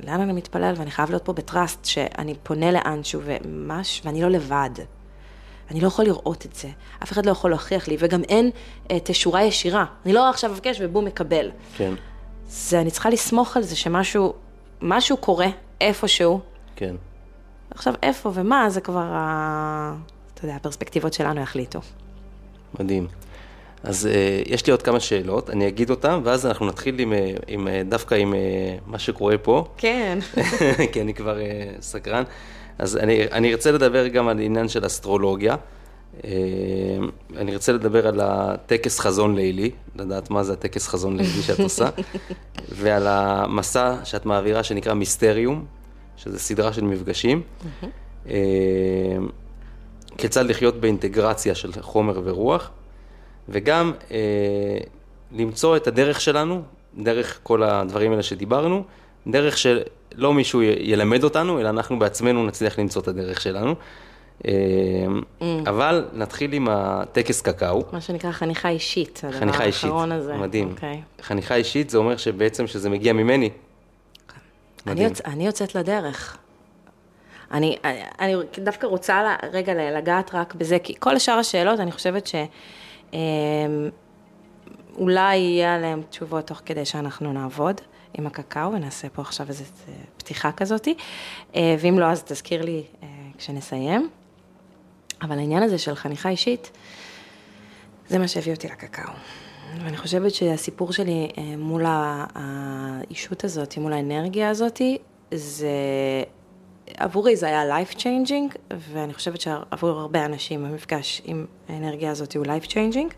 לאן 0.00 0.20
אני 0.20 0.32
מתפלל, 0.32 0.74
ואני 0.76 0.90
חייב 0.90 1.10
להיות 1.10 1.24
פה 1.24 1.32
בטראסט, 1.32 1.84
שאני 1.84 2.34
פונה 2.42 2.72
לאנשהו 2.72 3.20
ומש, 3.24 4.02
ואני 4.04 4.22
לא 4.22 4.28
לבד. 4.28 4.70
אני 5.70 5.80
לא 5.80 5.86
יכול 5.86 6.04
לראות 6.04 6.46
את 6.46 6.54
זה, 6.54 6.68
אף 7.02 7.12
אחד 7.12 7.26
לא 7.26 7.30
יכול 7.30 7.50
להוכיח 7.50 7.88
לי, 7.88 7.96
וגם 7.98 8.22
אין 8.22 8.50
אה, 8.90 8.98
תשורה 9.04 9.44
ישירה. 9.44 9.84
אני 10.04 10.12
לא 10.12 10.30
עכשיו 10.30 10.50
אבקש 10.52 10.76
ובום 10.80 11.04
מקבל. 11.04 11.50
כן. 11.76 11.94
זה, 12.48 12.80
אני 12.80 12.90
צריכה 12.90 13.10
לסמוך 13.10 13.56
על 13.56 13.62
זה 13.62 13.76
שמשהו 13.76 14.34
משהו 14.82 15.16
קורה 15.16 15.46
איפשהו. 15.80 16.40
כן. 16.76 16.94
עכשיו, 17.76 17.94
איפה 18.02 18.30
ומה, 18.34 18.70
זה 18.70 18.80
כבר, 18.80 19.08
ה... 19.12 19.94
אתה 20.34 20.44
יודע, 20.44 20.56
הפרספקטיבות 20.56 21.12
שלנו 21.12 21.40
יחליטו. 21.40 21.80
מדהים. 22.80 23.06
אז 23.82 24.08
uh, 24.12 24.52
יש 24.52 24.66
לי 24.66 24.70
עוד 24.70 24.82
כמה 24.82 25.00
שאלות, 25.00 25.50
אני 25.50 25.68
אגיד 25.68 25.90
אותן, 25.90 26.20
ואז 26.24 26.46
אנחנו 26.46 26.66
נתחיל 26.66 26.98
עם, 26.98 27.12
אה, 27.12 27.32
עם, 27.46 27.68
אה, 27.68 27.82
דווקא 27.88 28.14
עם 28.14 28.32
uh, 28.32 28.36
מה 28.86 28.98
שקורה 28.98 29.38
פה. 29.38 29.64
כן. 29.76 30.18
כי 30.92 31.00
אני 31.00 31.14
כבר 31.14 31.36
uh, 31.38 31.82
סקרן. 31.82 32.22
אז 32.78 32.96
אני, 32.96 33.24
אני 33.32 33.52
ארצה 33.52 33.72
לדבר 33.72 34.08
גם 34.08 34.28
על 34.28 34.40
עניין 34.40 34.68
של 34.68 34.86
אסטרולוגיה. 34.86 35.56
Uh, 36.20 36.24
אני 37.36 37.54
רוצה 37.54 37.72
לדבר 37.72 38.06
על 38.06 38.20
הטקס 38.20 39.00
חזון 39.00 39.36
לילי, 39.36 39.70
לדעת 39.96 40.30
מה 40.30 40.42
זה 40.42 40.52
הטקס 40.52 40.88
חזון 40.88 41.16
לילי 41.16 41.42
שאת 41.42 41.60
עושה, 41.60 41.88
ועל 42.78 43.06
המסע 43.06 43.94
שאת 44.04 44.26
מעבירה 44.26 44.62
שנקרא 44.62 44.94
מיסטריום, 44.94 45.64
שזה 46.16 46.38
סדרה 46.38 46.72
של 46.72 46.84
מפגשים. 46.84 47.42
Uh, 48.26 48.28
כיצד 50.18 50.46
לחיות 50.46 50.80
באינטגרציה 50.80 51.54
של 51.54 51.72
חומר 51.80 52.20
ורוח. 52.24 52.70
וגם 53.48 53.92
אה, 54.10 54.18
למצוא 55.32 55.76
את 55.76 55.86
הדרך 55.86 56.20
שלנו, 56.20 56.62
דרך 56.98 57.38
כל 57.42 57.62
הדברים 57.62 58.10
האלה 58.10 58.22
שדיברנו, 58.22 58.84
דרך 59.26 59.58
שלא 59.58 60.34
מישהו 60.34 60.62
ילמד 60.62 61.24
אותנו, 61.24 61.60
אלא 61.60 61.68
אנחנו 61.68 61.98
בעצמנו 61.98 62.46
נצליח 62.46 62.78
למצוא 62.78 63.02
את 63.02 63.08
הדרך 63.08 63.40
שלנו. 63.40 63.74
אה, 64.46 64.52
mm. 65.40 65.44
אבל 65.66 66.04
נתחיל 66.12 66.52
עם 66.52 66.68
הטקס 66.70 67.40
קקאו. 67.40 67.84
מה 67.92 68.00
שנקרא 68.00 68.32
חניכה 68.32 68.68
אישית, 68.68 69.22
הדבר 69.24 69.62
האחרון 69.64 70.12
הזה. 70.12 70.36
מדהים. 70.36 70.68
Okay. 70.68 70.72
אוקיי. 70.72 71.02
חניכה 71.22 71.54
אישית 71.54 71.90
זה 71.90 71.98
אומר 71.98 72.16
שבעצם 72.16 72.66
שזה 72.66 72.90
מגיע 72.90 73.12
ממני. 73.12 73.50
אני, 74.86 75.04
יוצ... 75.04 75.20
אני 75.20 75.46
יוצאת 75.46 75.74
לדרך. 75.74 76.38
אני, 77.52 77.76
אני, 77.84 78.02
אני 78.20 78.34
דווקא 78.64 78.86
רוצה 78.86 79.36
רגע 79.52 79.90
לגעת 79.98 80.34
רק 80.34 80.54
בזה, 80.54 80.78
כי 80.78 80.94
כל 80.98 81.18
שאר 81.18 81.38
השאלות, 81.38 81.80
אני 81.80 81.92
חושבת 81.92 82.26
ש... 82.26 82.34
אמ, 83.12 83.18
אולי 84.98 85.36
יהיה 85.36 85.74
עליהם 85.74 86.02
תשובות 86.10 86.46
תוך 86.46 86.62
כדי 86.64 86.84
שאנחנו 86.84 87.32
נעבוד 87.32 87.80
עם 88.14 88.26
הקקאו 88.26 88.72
ונעשה 88.72 89.08
פה 89.08 89.22
עכשיו 89.22 89.48
איזו 89.48 89.64
פתיחה 90.16 90.52
כזאתי, 90.52 90.94
אה, 91.56 91.76
ואם 91.78 91.98
לא, 91.98 92.04
אז 92.04 92.22
תזכיר 92.22 92.62
לי 92.62 92.84
אה, 93.02 93.08
כשנסיים. 93.38 94.08
אבל 95.22 95.38
העניין 95.38 95.62
הזה 95.62 95.78
של 95.78 95.94
חניכה 95.94 96.28
אישית, 96.28 96.70
זה 98.08 98.18
מה 98.18 98.28
שהביא 98.28 98.54
אותי 98.54 98.68
לקקאו. 98.68 99.12
ואני 99.84 99.96
חושבת 99.96 100.34
שהסיפור 100.34 100.92
שלי 100.92 101.28
אה, 101.38 101.42
מול 101.58 101.84
האישות 101.86 103.44
הזאת, 103.44 103.78
מול 103.78 103.92
האנרגיה 103.92 104.50
הזאת, 104.50 104.80
זה, 105.34 105.68
עבורי 106.96 107.36
זה 107.36 107.46
היה 107.46 107.78
life 107.78 107.94
changing, 107.96 108.58
ואני 108.92 109.14
חושבת 109.14 109.40
שעבור 109.40 109.90
הרבה 110.00 110.24
אנשים 110.24 110.64
המפגש 110.64 111.22
עם 111.24 111.46
האנרגיה 111.68 112.10
הזאת 112.10 112.36
הוא 112.36 112.46
life 112.46 112.66
changing, 112.66 113.14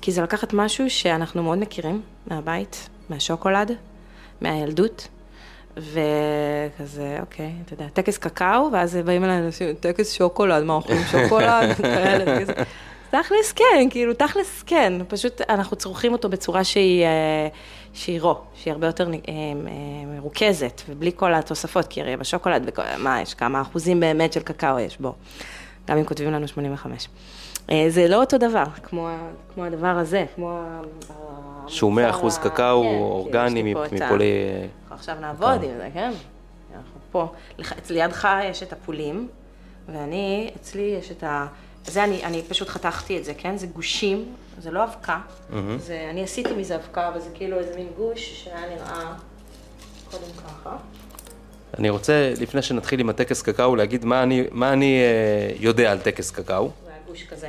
כי 0.00 0.12
זה 0.12 0.22
לקחת 0.22 0.52
משהו 0.52 0.90
שאנחנו 0.90 1.42
מאוד 1.42 1.58
מכירים 1.58 2.02
מהבית, 2.26 2.88
מהשוקולד, 3.10 3.72
מהילדות, 4.40 5.08
וכזה, 5.76 7.16
אוקיי, 7.20 7.52
אתה 7.64 7.74
יודע, 7.74 7.88
טקס 7.88 8.18
קקאו, 8.18 8.72
ואז 8.72 8.98
באים 9.04 9.24
אליי 9.24 9.38
אנשים, 9.38 9.74
טקס 9.74 10.12
שוקולד, 10.12 10.64
מה 10.64 10.74
אוכלים 10.74 11.02
שוקולד, 11.10 11.72
כאלה, 11.76 12.40
כזה. 12.40 12.52
תכלס 13.10 13.52
כן, 13.52 13.86
כאילו, 13.90 14.14
תכלס 14.14 14.62
כן, 14.62 14.92
פשוט 15.08 15.40
אנחנו 15.48 15.76
צורכים 15.76 16.12
אותו 16.12 16.28
בצורה 16.28 16.64
שהיא, 16.64 17.04
אה, 17.04 17.48
שהיא 17.92 18.20
רו, 18.20 18.34
שהיא 18.54 18.72
הרבה 18.72 18.86
יותר 18.86 19.08
אה, 19.08 19.12
אה, 19.12 19.18
מרוכזת, 20.06 20.82
ובלי 20.88 21.10
כל 21.16 21.34
התוספות, 21.34 21.86
כי 21.86 22.00
הרי 22.00 22.16
בשוקולד, 22.16 22.62
וכל, 22.66 22.82
מה, 22.98 23.22
יש 23.22 23.34
כמה 23.34 23.60
אחוזים 23.60 24.00
באמת 24.00 24.32
של 24.32 24.40
קקאו 24.40 24.78
יש 24.78 24.98
בו, 24.98 25.14
גם 25.88 25.98
אם 25.98 26.04
כותבים 26.04 26.32
לנו 26.32 26.48
85. 26.48 27.08
זה 27.88 28.08
לא 28.08 28.20
אותו 28.20 28.38
דבר, 28.38 28.64
כמו, 28.82 29.08
כמו 29.54 29.64
הדבר 29.64 29.86
הזה, 29.86 30.24
כמו... 30.34 30.60
שהוא 31.66 31.92
100 31.92 32.10
אחוז 32.10 32.38
קקאו 32.38 32.82
כן, 32.82 32.98
אורגני 33.00 33.74
מפולי... 33.92 34.32
עכשיו 34.90 35.16
נעבוד 35.20 35.62
עם 35.62 35.70
זה, 35.76 35.88
כן? 35.94 36.10
אנחנו 36.76 37.00
פה, 37.12 37.26
אצלי 37.60 37.96
לידך 37.96 38.28
יש 38.44 38.62
את 38.62 38.72
הפולים, 38.72 39.28
ואני, 39.88 40.50
אצלי 40.56 40.82
יש 40.82 41.10
את 41.10 41.24
ה... 41.24 41.46
זה 41.88 42.04
אני, 42.04 42.24
אני 42.24 42.42
פשוט 42.48 42.68
חתכתי 42.68 43.18
את 43.18 43.24
זה, 43.24 43.34
כן? 43.34 43.56
זה 43.56 43.66
גושים, 43.66 44.34
זה 44.58 44.70
לא 44.70 44.84
אבקה. 44.84 45.18
Mm-hmm. 45.50 45.54
זה, 45.78 46.06
אני 46.10 46.22
עשיתי 46.22 46.52
מזה 46.52 46.76
אבקה, 46.76 47.08
אבל 47.08 47.20
זה 47.20 47.28
כאילו 47.34 47.58
איזה 47.58 47.76
מין 47.76 47.88
גוש 47.96 48.44
שהיה 48.44 48.68
נראה 48.70 49.14
קודם 50.10 50.32
ככה. 50.36 50.76
אני 51.78 51.90
רוצה, 51.90 52.32
לפני 52.40 52.62
שנתחיל 52.62 53.00
עם 53.00 53.08
הטקס 53.08 53.42
קקאו, 53.42 53.76
להגיד 53.76 54.04
מה 54.04 54.22
אני, 54.22 54.44
מה 54.50 54.72
אני 54.72 55.00
אה, 55.00 55.56
יודע 55.60 55.92
על 55.92 55.98
טקס 55.98 56.30
קקאו. 56.30 56.70
זה 56.84 56.90
היה 56.90 56.98
גוש 57.06 57.24
כזה. 57.24 57.48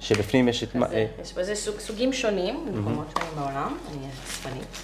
שבפנים 0.00 0.48
יש 0.48 0.62
את 0.62 0.74
מה... 0.74 0.86
אה... 0.92 1.06
יש 1.22 1.34
בזה 1.34 1.54
סוג, 1.54 1.78
סוגים 1.78 2.12
שונים, 2.12 2.66
במקומות 2.66 3.06
mm-hmm. 3.08 3.20
שונים 3.20 3.34
בעולם, 3.36 3.76
אני 3.90 4.06
אספנית, 4.28 4.76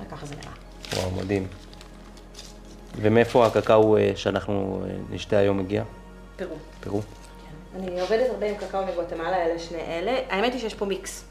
וככה 0.00 0.26
זה 0.26 0.34
נראה. 0.34 0.52
וואו, 0.96 1.10
מדהים. 1.10 1.46
ומאיפה 2.96 3.46
הקקאו 3.46 3.96
אה, 3.96 4.12
שאנחנו 4.16 4.84
אה, 4.84 4.94
נשתה 5.10 5.36
היום 5.36 5.58
מגיע? 5.58 5.82
פרו. 6.36 6.56
פרו? 6.80 7.00
כן. 7.00 7.78
אני 7.78 8.00
עובדת 8.00 8.30
הרבה 8.30 8.46
עם 8.50 8.54
קקאו 8.56 8.86
מגואטמלה, 8.86 9.46
אלה 9.46 9.58
שני 9.58 9.80
אלה. 9.80 10.18
האמת 10.28 10.52
היא 10.52 10.60
שיש 10.60 10.74
פה 10.74 10.84
מיקס. 10.84 11.24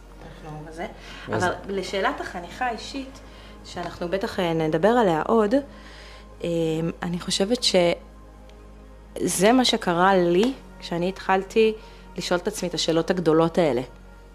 בזה. 0.68 0.88
אבל 1.28 1.52
לשאלת 1.68 2.22
החניכה 2.22 2.66
האישית, 2.66 3.20
שאנחנו 3.66 4.08
בטח 4.08 4.40
אה, 4.40 4.54
נדבר 4.54 4.88
עליה 4.88 5.22
עוד, 5.28 5.56
אה, 6.44 6.50
אני 7.02 7.20
חושבת 7.20 7.64
שזה 7.64 9.52
מה 9.52 9.66
שקרה 9.66 10.16
לי 10.16 10.54
כשאני 10.80 11.10
התחלתי 11.10 11.74
לשאול 12.18 12.40
את 12.40 12.48
עצמי 12.48 12.70
את 12.70 12.74
השאלות 12.74 13.10
הגדולות 13.10 13.58
האלה. 13.58 13.82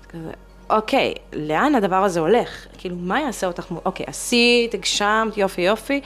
כזה, 0.09 0.31
אוקיי, 0.70 1.14
לאן 1.33 1.74
הדבר 1.74 2.05
הזה 2.05 2.20
הולך? 2.20 2.66
כאילו, 2.79 2.96
מה 2.96 3.20
יעשה 3.20 3.46
אותך, 3.46 3.66
אוקיי, 3.85 4.07
עשית, 4.09 4.74
הגשמת, 4.74 5.37
יופי 5.37 5.62
יופי, 5.62 6.00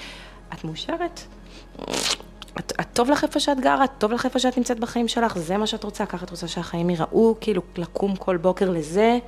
את 0.55 0.65
מאושרת? 0.65 1.21
את, 2.59 2.73
את 2.81 2.87
טוב 2.93 3.11
לך 3.11 3.25
איפה 3.25 3.41
שאת 3.41 3.61
גרה, 3.61 3.87
טוב 3.87 4.13
לך 4.13 4.25
איפה 4.25 4.39
שאת 4.39 4.59
נמצאת 4.59 4.81
בחיים 4.81 5.09
שלך, 5.09 5.39
זה 5.39 5.57
מה 5.57 5.67
שאת 5.67 5.85
רוצה, 5.85 6.07
ככה 6.07 6.25
את 6.25 6.31
רוצה 6.31 6.49
שהחיים 6.49 6.91
ייראו, 6.91 7.35
כאילו 7.41 7.63
לקום 7.77 8.17
כל 8.17 8.37
בוקר 8.37 8.71
לזה. 8.71 9.19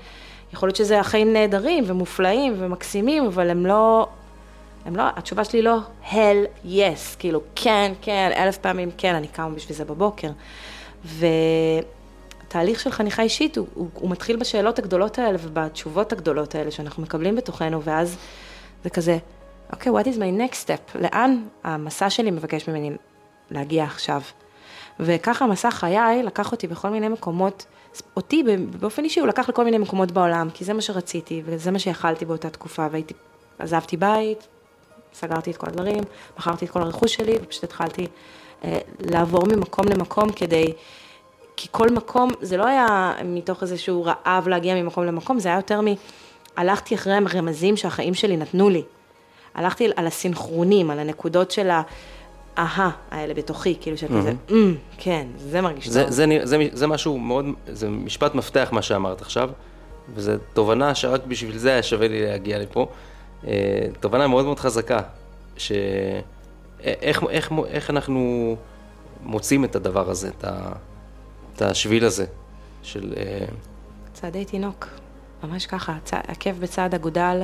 יכול 0.53 0.69
להיות 0.69 0.77
שזה 0.77 1.01
החיים 1.01 1.33
נהדרים 1.33 1.85
ומופלאים 1.87 2.55
ומקסימים, 2.59 3.27
אבל 3.27 3.51
הם 3.51 3.67
לא, 3.67 4.07
הם 4.87 4.97
לא, 4.97 5.03
התשובה 5.17 5.45
שלי 5.45 5.63
לא 5.63 5.79
hell 6.11 6.67
yes, 6.67 7.17
כאילו 7.19 7.41
כן, 7.55 7.93
כן, 8.01 8.31
אלף 8.37 8.59
פעמים 8.59 8.91
כן, 8.99 9.15
אני 9.15 9.29
קמה 9.29 9.51
בשביל 9.51 9.77
זה 9.77 9.85
בבוקר. 9.85 10.29
ותהליך 12.49 12.81
של 12.81 12.91
חניכה 12.91 13.23
אישית, 13.23 13.59
הוא, 13.59 13.67
הוא, 13.75 13.89
הוא 13.95 14.11
מתחיל 14.11 14.37
בשאלות 14.37 14.79
הגדולות 14.79 15.19
האלה 15.19 15.39
ובתשובות 15.43 16.13
הגדולות 16.13 16.55
האלה 16.55 16.71
שאנחנו 16.71 17.03
מקבלים 17.03 17.37
בתוכנו, 17.37 17.83
ואז 17.83 18.17
זה 18.85 18.91
כזה, 18.91 19.19
אוקיי, 19.73 19.93
okay, 19.93 19.95
what 19.95 20.07
is 20.07 20.17
my 20.17 20.41
next 20.41 20.67
step? 20.67 20.99
לאן 20.99 21.43
המסע 21.65 22.11
שלי 22.11 22.31
מבקש 22.31 22.69
ממני 22.69 22.91
להגיע 23.53 23.85
עכשיו. 23.85 24.21
וככה 25.01 25.47
מסע 25.47 25.71
חיי 25.71 26.23
לקח 26.23 26.53
אותי 26.53 26.67
בכל 26.67 26.89
מיני 26.91 27.09
מקומות, 27.09 27.67
אותי 28.17 28.45
באופן 28.81 29.05
אישי 29.05 29.21
הוא 29.21 29.29
לקח 29.29 29.49
לכל 29.49 29.65
מיני 29.65 29.79
מקומות 29.79 30.13
בעולם, 30.13 30.49
כי 30.55 30.65
זה 30.65 30.73
מה 30.73 30.81
שרציתי 30.81 31.43
וזה 31.45 31.71
מה 31.71 31.79
שיכלתי 31.79 32.25
באותה 32.25 32.51
תקופה, 32.51 32.87
והייתי, 32.91 33.15
עזבתי 33.59 33.97
בית, 33.97 34.47
סגרתי 35.15 35.51
את 35.51 35.57
כל 35.57 35.67
הדברים, 35.69 36.01
מכרתי 36.39 36.65
את 36.65 36.71
כל 36.71 36.83
הרכוש 36.83 37.15
שלי 37.15 37.39
ופשוט 37.43 37.65
התחלתי 37.65 38.07
אה, 38.65 38.79
לעבור 39.01 39.47
ממקום 39.47 39.89
למקום 39.89 40.33
כדי, 40.33 40.73
כי 41.57 41.69
כל 41.71 41.89
מקום, 41.91 42.31
זה 42.41 42.57
לא 42.57 42.67
היה 42.67 43.13
מתוך 43.25 43.63
איזשהו 43.63 44.05
רעב 44.05 44.49
להגיע 44.49 44.75
ממקום 44.75 45.05
למקום, 45.05 45.39
זה 45.39 45.49
היה 45.49 45.59
יותר 45.59 45.81
מ... 45.81 45.87
הלכתי 46.57 46.95
אחרי 46.95 47.13
הרמזים 47.13 47.77
שהחיים 47.77 48.15
שלי 48.15 48.37
נתנו 48.37 48.71
לי. 48.71 48.83
הלכתי 49.55 49.89
על 49.97 50.07
הסינכרונים, 50.07 50.91
על 50.91 50.99
הנקודות 50.99 51.51
של 51.51 51.71
ה... 51.71 51.83
אהה 52.59 52.91
האלה 53.11 53.35
בתוכי, 53.35 53.77
כאילו 53.81 53.99
שאת 53.99 54.11
כזה, 54.11 54.33
mm, 54.49 54.53
כן, 54.99 55.27
זה 55.37 55.61
מרגיש 55.61 55.85
טוב. 55.85 56.11
זה, 56.11 56.39
זה, 56.45 56.57
זה 56.73 56.87
משהו 56.87 57.19
מאוד, 57.19 57.47
זה 57.67 57.89
משפט 57.89 58.35
מפתח 58.35 58.69
מה 58.73 58.83
שאמרת 58.83 59.21
עכשיו, 59.21 59.51
וזו 60.15 60.33
תובנה 60.53 60.95
שרק 60.95 61.21
בשביל 61.29 61.59
זה 61.59 61.71
היה 61.71 61.83
שווה 61.83 62.09
לי 62.09 62.27
להגיע 62.27 62.59
לפה. 62.59 62.87
אה, 63.47 63.87
תובנה 64.01 64.27
מאוד 64.27 64.45
מאוד 64.45 64.59
חזקה, 64.59 65.01
שאיך 65.57 67.23
איך, 67.31 67.53
איך 67.67 67.91
אנחנו 67.91 68.57
מוצאים 69.23 69.65
את 69.65 69.77
הדבר 69.77 70.11
הזה, 70.11 70.29
את, 70.29 70.45
ה, 70.45 70.73
את 71.57 71.63
השביל 71.63 72.05
הזה 72.05 72.27
של... 72.83 73.15
אה, 73.17 73.45
צעדי 74.13 74.45
תינוק, 74.45 74.89
ממש 75.45 75.67
ככה, 75.67 75.97
צע, 76.05 76.19
עקב 76.29 76.53
בצעד 76.61 76.95
אגודל. 76.95 77.43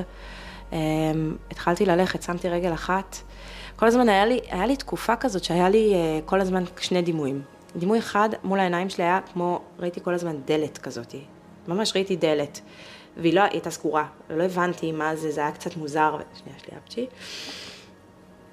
התחלתי 1.50 1.86
ללכת, 1.86 2.22
שמתי 2.22 2.48
רגל 2.48 2.72
אחת. 2.72 3.16
כל 3.78 3.86
הזמן 3.86 4.08
היה 4.08 4.26
לי, 4.26 4.40
היה 4.50 4.66
לי 4.66 4.76
תקופה 4.76 5.16
כזאת 5.16 5.44
שהיה 5.44 5.68
לי 5.68 5.94
uh, 5.94 6.28
כל 6.28 6.40
הזמן 6.40 6.64
שני 6.80 7.02
דימויים. 7.02 7.42
דימוי 7.76 7.98
אחד 7.98 8.28
מול 8.44 8.60
העיניים 8.60 8.90
שלי 8.90 9.04
היה 9.04 9.20
כמו, 9.32 9.60
ראיתי 9.78 10.00
כל 10.02 10.14
הזמן 10.14 10.36
דלת 10.44 10.78
כזאת. 10.78 11.14
ממש 11.68 11.92
ראיתי 11.94 12.16
דלת. 12.16 12.60
והיא 13.16 13.34
לא 13.34 13.40
הייתה 13.40 13.70
סגורה, 13.70 14.06
לא 14.30 14.42
הבנתי 14.42 14.92
מה 14.92 15.16
זה, 15.16 15.30
זה 15.30 15.40
היה 15.40 15.52
קצת 15.52 15.76
מוזר. 15.76 16.16
שנייה, 16.34 16.56
יש 16.58 16.62
לי 16.70 16.78
אפצ'י. 16.78 17.06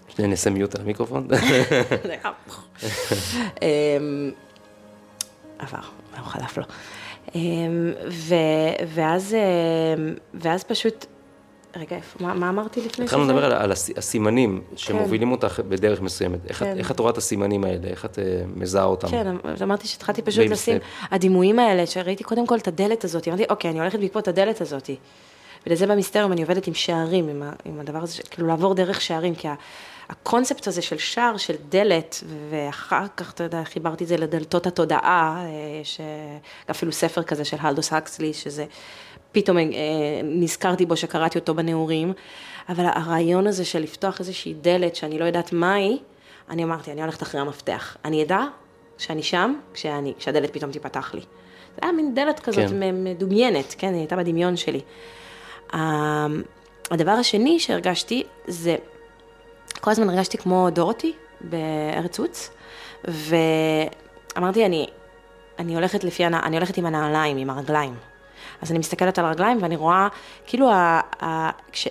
שנייה, 0.07 0.29
נעשה 0.29 0.49
מיוט 0.49 0.75
על 0.75 0.81
המיקרופון. 0.81 1.27
אמ, 3.61 4.31
עבר, 5.59 5.79
לא 6.17 6.23
חלף 6.23 6.57
לו. 6.57 6.63
אמ, 7.35 7.93
ואז, 8.87 9.33
אמ, 9.33 10.13
ואז 10.33 10.63
פשוט 10.63 11.05
רגע, 11.75 11.97
מה, 12.19 12.33
מה 12.33 12.49
אמרתי 12.49 12.79
לפני 12.79 12.91
שזה? 12.93 13.03
התחלנו 13.03 13.25
לדבר 13.25 13.45
על, 13.45 13.53
על 13.53 13.71
הסימנים 13.71 14.61
שמובילים 14.75 15.27
כן. 15.27 15.31
אותך 15.31 15.59
בדרך 15.67 16.01
מסוימת. 16.01 16.39
איך, 16.49 16.59
כן. 16.59 16.77
איך 16.77 16.91
את 16.91 16.99
רואה 16.99 17.11
את 17.11 17.17
הסימנים 17.17 17.63
האלה? 17.63 17.87
איך 17.87 18.05
את 18.05 18.15
uh, 18.15 18.19
מזהה 18.55 18.83
אותם? 18.83 19.07
כן, 19.07 19.27
אמרתי 19.63 19.87
שהתחלתי 19.87 20.21
פשוט 20.21 20.45
לשים, 20.45 20.77
הדימויים 21.11 21.59
האלה, 21.59 21.85
שראיתי 21.85 22.23
קודם 22.23 22.47
כל 22.47 22.57
את 22.57 22.67
הדלת 22.67 23.03
הזאת, 23.03 23.27
אמרתי, 23.27 23.43
אוקיי, 23.49 23.71
אני 23.71 23.79
הולכת 23.79 23.99
בעקבות 23.99 24.27
הדלת 24.27 24.61
הזאת. 24.61 24.89
ולזה 25.67 25.87
במיסטריום 25.87 26.31
אני 26.31 26.41
עובדת 26.41 26.67
עם 26.67 26.73
שערים, 26.73 27.29
עם, 27.29 27.43
ה, 27.43 27.51
עם 27.65 27.79
הדבר 27.79 27.99
הזה, 27.99 28.23
כאילו 28.29 28.47
לעבור 28.47 28.73
דרך 28.73 29.01
שערים, 29.01 29.35
כי 29.35 29.47
הקונספט 30.09 30.67
הזה 30.67 30.81
של 30.81 30.97
שער, 30.97 31.37
של 31.37 31.55
דלת, 31.69 32.23
ואחר 32.49 33.05
כך, 33.17 33.31
אתה 33.31 33.43
יודע, 33.43 33.63
חיברתי 33.63 34.03
את 34.03 34.09
זה 34.09 34.17
לדלתות 34.17 34.67
התודעה, 34.67 35.43
אה, 35.45 35.79
יש 35.81 36.01
אפילו 36.71 36.91
ספר 36.91 37.23
כזה 37.23 37.45
של 37.45 37.57
הלדוס 37.59 37.93
הקסלי, 37.93 38.33
שזה 38.33 38.65
פתאום 39.35 39.57
אה, 39.57 39.63
נזכרתי 40.23 40.85
בו 40.85 40.97
שקראתי 40.97 41.39
אותו 41.39 41.55
בנעורים, 41.55 42.13
אבל 42.69 42.85
הרעיון 42.85 43.47
הזה 43.47 43.65
של 43.65 43.79
לפתוח 43.79 44.19
איזושהי 44.19 44.53
דלת 44.53 44.95
שאני 44.95 45.19
לא 45.19 45.25
יודעת 45.25 45.53
מהי, 45.53 45.97
אני 46.49 46.63
אמרתי, 46.63 46.91
אני 46.91 47.01
הולכת 47.01 47.23
אחרי 47.23 47.41
המפתח. 47.41 47.97
אני 48.05 48.23
אדע 48.23 48.39
שאני 48.97 49.23
שם 49.23 49.55
כשאני, 49.73 50.13
כשהדלת 50.17 50.53
פתאום 50.53 50.71
תיפתח 50.71 51.13
לי. 51.13 51.19
זה 51.19 51.79
היה 51.81 51.91
מין 51.91 52.15
דלת 52.15 52.39
כזאת 52.39 52.69
כן. 52.69 53.03
מדומיינת, 53.03 53.75
כן, 53.77 53.87
היא 53.87 53.97
הייתה 53.97 54.15
בדמיון 54.15 54.55
שלי. 54.57 54.81
הדבר 56.91 57.11
השני 57.11 57.59
שהרגשתי 57.59 58.23
זה, 58.47 58.75
כל 59.81 59.91
הזמן 59.91 60.09
הרגשתי 60.09 60.37
כמו 60.37 60.69
דורותי 60.69 61.13
בארץ 61.41 62.19
עוץ, 62.19 62.49
ואמרתי, 63.03 64.65
אני, 64.65 64.87
אני 65.59 65.75
הולכת 65.75 66.03
לפי, 66.03 66.25
אני 66.25 66.57
הולכת 66.57 66.77
עם 66.77 66.85
הנעליים, 66.85 67.37
עם 67.37 67.49
הרגליים. 67.49 67.95
אז 68.61 68.71
אני 68.71 68.79
מסתכלת 68.79 69.19
על 69.19 69.25
הרגליים 69.25 69.57
ואני 69.61 69.75
רואה, 69.75 70.07
כאילו, 70.45 70.71
ה, 70.71 71.01
ה, 71.21 71.49
כש, 71.71 71.87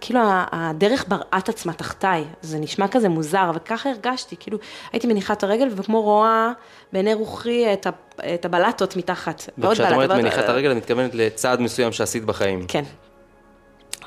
כאילו 0.00 0.20
הדרך 0.52 1.04
בראת 1.08 1.48
עצמה 1.48 1.72
תחתיי, 1.72 2.24
זה 2.42 2.58
נשמע 2.58 2.88
כזה 2.88 3.08
מוזר, 3.08 3.50
וככה 3.54 3.90
הרגשתי, 3.90 4.36
כאילו 4.40 4.58
הייתי 4.92 5.06
מניחה 5.06 5.32
את 5.32 5.42
הרגל 5.42 5.68
וכמו 5.76 6.02
רואה 6.02 6.52
בעיני 6.92 7.14
רוחי 7.14 7.72
את, 7.72 7.86
ה, 7.86 7.90
את 8.34 8.44
הבלטות 8.44 8.96
מתחת. 8.96 9.42
וכשאת 9.58 9.92
אומרת 9.92 10.10
מניחה 10.10 10.40
את 10.40 10.48
הרגל, 10.48 10.72
את 10.72 10.76
מתכוונת 10.76 11.14
לצעד 11.14 11.60
מסוים 11.60 11.92
שעשית 11.92 12.24
בחיים. 12.24 12.64
כן. 12.68 12.84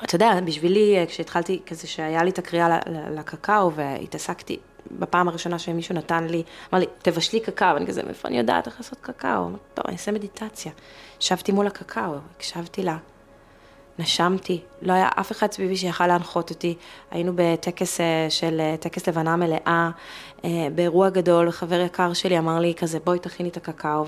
אתה 0.04 0.14
יודע, 0.14 0.40
בשבילי, 0.44 0.96
כשהתחלתי, 1.08 1.60
כזה 1.66 1.86
שהיה 1.86 2.24
לי 2.24 2.30
את 2.30 2.38
הקריאה 2.38 2.78
לקקאו 3.10 3.72
והתעסקתי, 3.72 4.58
בפעם 4.90 5.28
הראשונה 5.28 5.58
שמישהו 5.58 5.94
נתן 5.94 6.26
לי, 6.26 6.42
אמר 6.72 6.80
לי, 6.80 6.86
תבשלי 7.02 7.40
קקאו, 7.40 7.76
אני 7.76 7.86
כזה, 7.86 8.02
מאיפה 8.02 8.28
אני 8.28 8.38
יודעת 8.38 8.66
איך 8.66 8.76
לעשות 8.78 8.98
קקאו? 9.00 9.48
טוב, 9.74 9.84
אני 9.88 9.96
אעשה 9.96 10.12
מדיטציה. 10.12 10.72
ישבתי 11.20 11.52
מול 11.52 11.66
הקקאו, 11.66 12.14
הקשבתי 12.36 12.82
לה, 12.82 12.96
נשמתי, 14.00 14.60
לא 14.82 14.92
היה 14.92 15.08
אף 15.20 15.32
אחד 15.32 15.52
סביבי 15.52 15.76
שיכל 15.76 16.06
להנחות 16.06 16.50
אותי. 16.50 16.74
היינו 17.10 17.32
בטקס 17.34 18.00
אה, 18.00 18.26
של, 18.28 18.60
אה, 18.60 18.76
טקס 18.80 19.08
לבנה 19.08 19.36
מלאה, 19.36 19.90
אה, 20.44 20.68
באירוע 20.74 21.08
גדול, 21.08 21.50
חבר 21.50 21.80
יקר 21.80 22.12
שלי 22.12 22.38
אמר 22.38 22.58
לי 22.58 22.74
כזה, 22.74 22.98
בואי 23.04 23.18
תכיני 23.18 23.48
את 23.48 23.56
הקקאו, 23.56 24.04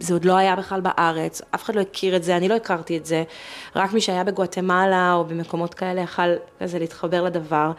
וזה 0.00 0.14
עוד 0.14 0.24
לא 0.24 0.36
היה 0.36 0.56
בכלל 0.56 0.80
בארץ, 0.80 1.42
אף 1.54 1.64
אחד 1.64 1.74
לא 1.74 1.80
הכיר 1.80 2.16
את 2.16 2.24
זה, 2.24 2.36
אני 2.36 2.48
לא 2.48 2.54
הכרתי 2.54 2.96
את 2.96 3.06
זה, 3.06 3.24
רק 3.76 3.92
מי 3.92 4.00
שהיה 4.00 4.24
בגואטמלה 4.24 5.12
או 5.14 5.24
במקומות 5.24 5.74
כאלה 5.74 6.00
יכל 6.00 6.34
כזה 6.60 6.78
להתחבר 6.78 7.22
לדבר. 7.22 7.72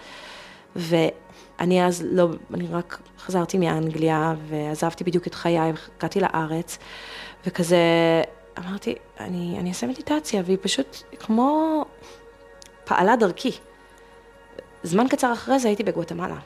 ואני 0.76 1.86
אז 1.86 2.06
לא, 2.12 2.28
אני 2.54 2.68
רק 2.72 3.00
חזרתי 3.20 3.58
מאנגליה 3.58 4.34
ועזבתי 4.50 5.04
בדיוק 5.04 5.28
את 5.28 5.34
חיי, 5.34 5.60
הגעתי 5.98 6.20
לארץ, 6.20 6.78
וכזה 7.46 7.78
אמרתי, 8.60 8.96
אני, 9.20 9.56
אני 9.60 9.70
אעשה 9.70 9.88
מדיטציה, 9.88 10.42
והיא 10.46 10.58
פשוט 10.62 10.98
כמו 11.20 11.86
פעלה 12.86 13.16
דרכי. 13.16 13.52
זמן 14.84 15.08
קצר 15.08 15.34
אחרי 15.34 15.60
זה 15.60 15.68
הייתי 15.68 15.84
בגואטמלה. 15.84 16.38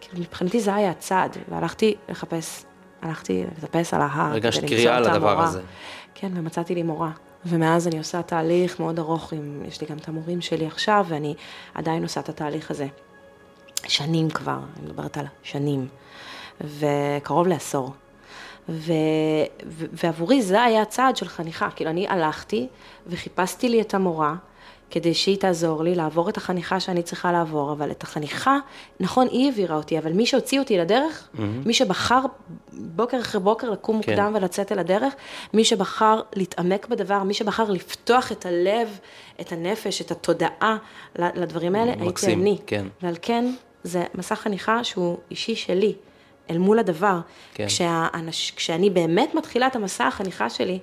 כאילו 0.00 0.20
מבחינתי 0.20 0.60
זה 0.60 0.74
היה 0.74 0.90
הצעד, 0.90 1.36
והלכתי 1.48 1.94
לחפש, 2.08 2.64
הלכתי 3.02 3.44
לטפס 3.58 3.94
על 3.94 4.00
ההר. 4.00 4.30
הרגשת 4.30 4.64
קריאה 4.64 4.96
על 4.96 5.04
הדבר 5.04 5.42
הזה. 5.42 5.60
כן, 6.14 6.32
ומצאתי 6.34 6.74
לי 6.74 6.82
מורה. 6.82 7.10
ומאז 7.44 7.88
אני 7.88 7.98
עושה 7.98 8.22
תהליך 8.22 8.80
מאוד 8.80 8.98
ארוך, 8.98 9.32
עם, 9.32 9.62
יש 9.68 9.80
לי 9.80 9.86
גם 9.86 9.96
את 9.96 10.08
המורים 10.08 10.40
שלי 10.40 10.66
עכשיו, 10.66 11.06
ואני 11.08 11.34
עדיין 11.74 12.02
עושה 12.02 12.20
את 12.20 12.28
התהליך 12.28 12.70
הזה. 12.70 12.86
שנים 13.86 14.30
כבר, 14.30 14.58
אני 14.76 14.86
מדברת 14.86 15.18
על 15.18 15.26
שנים, 15.42 15.88
וקרוב 16.60 17.46
לעשור. 17.46 17.92
ו, 18.68 18.92
ו, 19.66 19.86
ועבורי 19.92 20.42
זה 20.42 20.62
היה 20.62 20.82
הצעד 20.82 21.16
של 21.16 21.28
חניכה, 21.28 21.70
כאילו 21.70 21.90
אני 21.90 22.08
הלכתי 22.08 22.66
וחיפשתי 23.06 23.68
לי 23.68 23.80
את 23.80 23.94
המורה 23.94 24.34
כדי 24.90 25.14
שהיא 25.14 25.38
תעזור 25.38 25.84
לי 25.84 25.94
לעבור 25.94 26.28
את 26.28 26.36
החניכה 26.36 26.80
שאני 26.80 27.02
צריכה 27.02 27.32
לעבור, 27.32 27.72
אבל 27.72 27.90
את 27.90 28.02
החניכה, 28.02 28.58
נכון, 29.00 29.26
היא 29.30 29.46
העבירה 29.46 29.76
אותי, 29.76 29.98
אבל 29.98 30.12
מי 30.12 30.26
שהוציא 30.26 30.60
אותי 30.60 30.78
לדרך, 30.78 31.28
mm-hmm. 31.34 31.40
מי 31.66 31.74
שבחר 31.74 32.20
בוקר 32.72 33.20
אחרי 33.20 33.40
בוקר 33.40 33.70
לקום 33.70 34.02
כן. 34.02 34.10
מוקדם 34.10 34.32
ולצאת 34.34 34.72
אל 34.72 34.78
הדרך, 34.78 35.14
מי 35.54 35.64
שבחר 35.64 36.20
להתעמק 36.34 36.88
בדבר, 36.88 37.22
מי 37.22 37.34
שבחר 37.34 37.70
לפתוח 37.70 38.32
את 38.32 38.46
הלב, 38.46 38.98
את 39.40 39.52
הנפש, 39.52 40.00
את 40.00 40.10
התודעה 40.10 40.76
לדברים 41.16 41.74
האלה, 41.74 41.96
מקסים, 41.96 42.44
הייתי 42.44 42.50
אני. 42.50 42.58
כן. 42.66 42.86
ועל 43.02 43.16
כן, 43.22 43.54
זה 43.82 44.04
מסע 44.14 44.34
חניכה 44.34 44.84
שהוא 44.84 45.18
אישי 45.30 45.56
שלי. 45.56 45.94
אל 46.50 46.58
מול 46.58 46.78
הדבר. 46.78 47.20
כן. 47.54 47.66
כשהאנש, 47.66 48.50
כשאני 48.56 48.90
באמת 48.90 49.34
מתחילה 49.34 49.66
את 49.66 49.76
המסע 49.76 50.06
החניכה 50.06 50.50
שלי, 50.50 50.78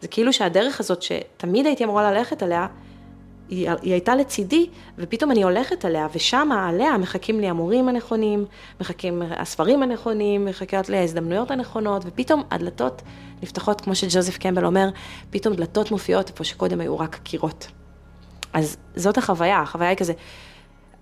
זה 0.00 0.08
כאילו 0.08 0.32
שהדרך 0.32 0.80
הזאת 0.80 1.02
שתמיד 1.02 1.66
הייתי 1.66 1.84
אמורה 1.84 2.12
ללכת 2.12 2.42
עליה, 2.42 2.66
היא, 3.48 3.70
היא 3.82 3.92
הייתה 3.92 4.16
לצידי, 4.16 4.66
ופתאום 4.98 5.30
אני 5.30 5.42
הולכת 5.42 5.84
עליה, 5.84 6.06
ושם 6.14 6.48
עליה 6.52 6.98
מחכים 6.98 7.40
לי 7.40 7.48
המורים 7.48 7.88
הנכונים, 7.88 8.44
מחכים 8.80 9.22
הספרים 9.36 9.82
הנכונים, 9.82 10.44
מחכות 10.44 10.88
לי 10.88 10.96
ההזדמנויות 10.96 11.50
הנכונות, 11.50 12.02
ופתאום 12.06 12.42
הדלתות 12.50 13.02
נפתחות, 13.42 13.80
כמו 13.80 13.94
שג'וזף 13.94 14.38
קמבל 14.38 14.66
אומר, 14.66 14.88
פתאום 15.30 15.54
דלתות 15.54 15.90
מופיעות 15.90 16.30
איפה 16.30 16.44
שקודם 16.44 16.80
היו 16.80 16.98
רק 16.98 17.20
קירות. 17.22 17.66
אז 18.52 18.76
זאת 18.96 19.18
החוויה, 19.18 19.60
החוויה 19.60 19.88
היא 19.88 19.96
כזה, 19.96 20.12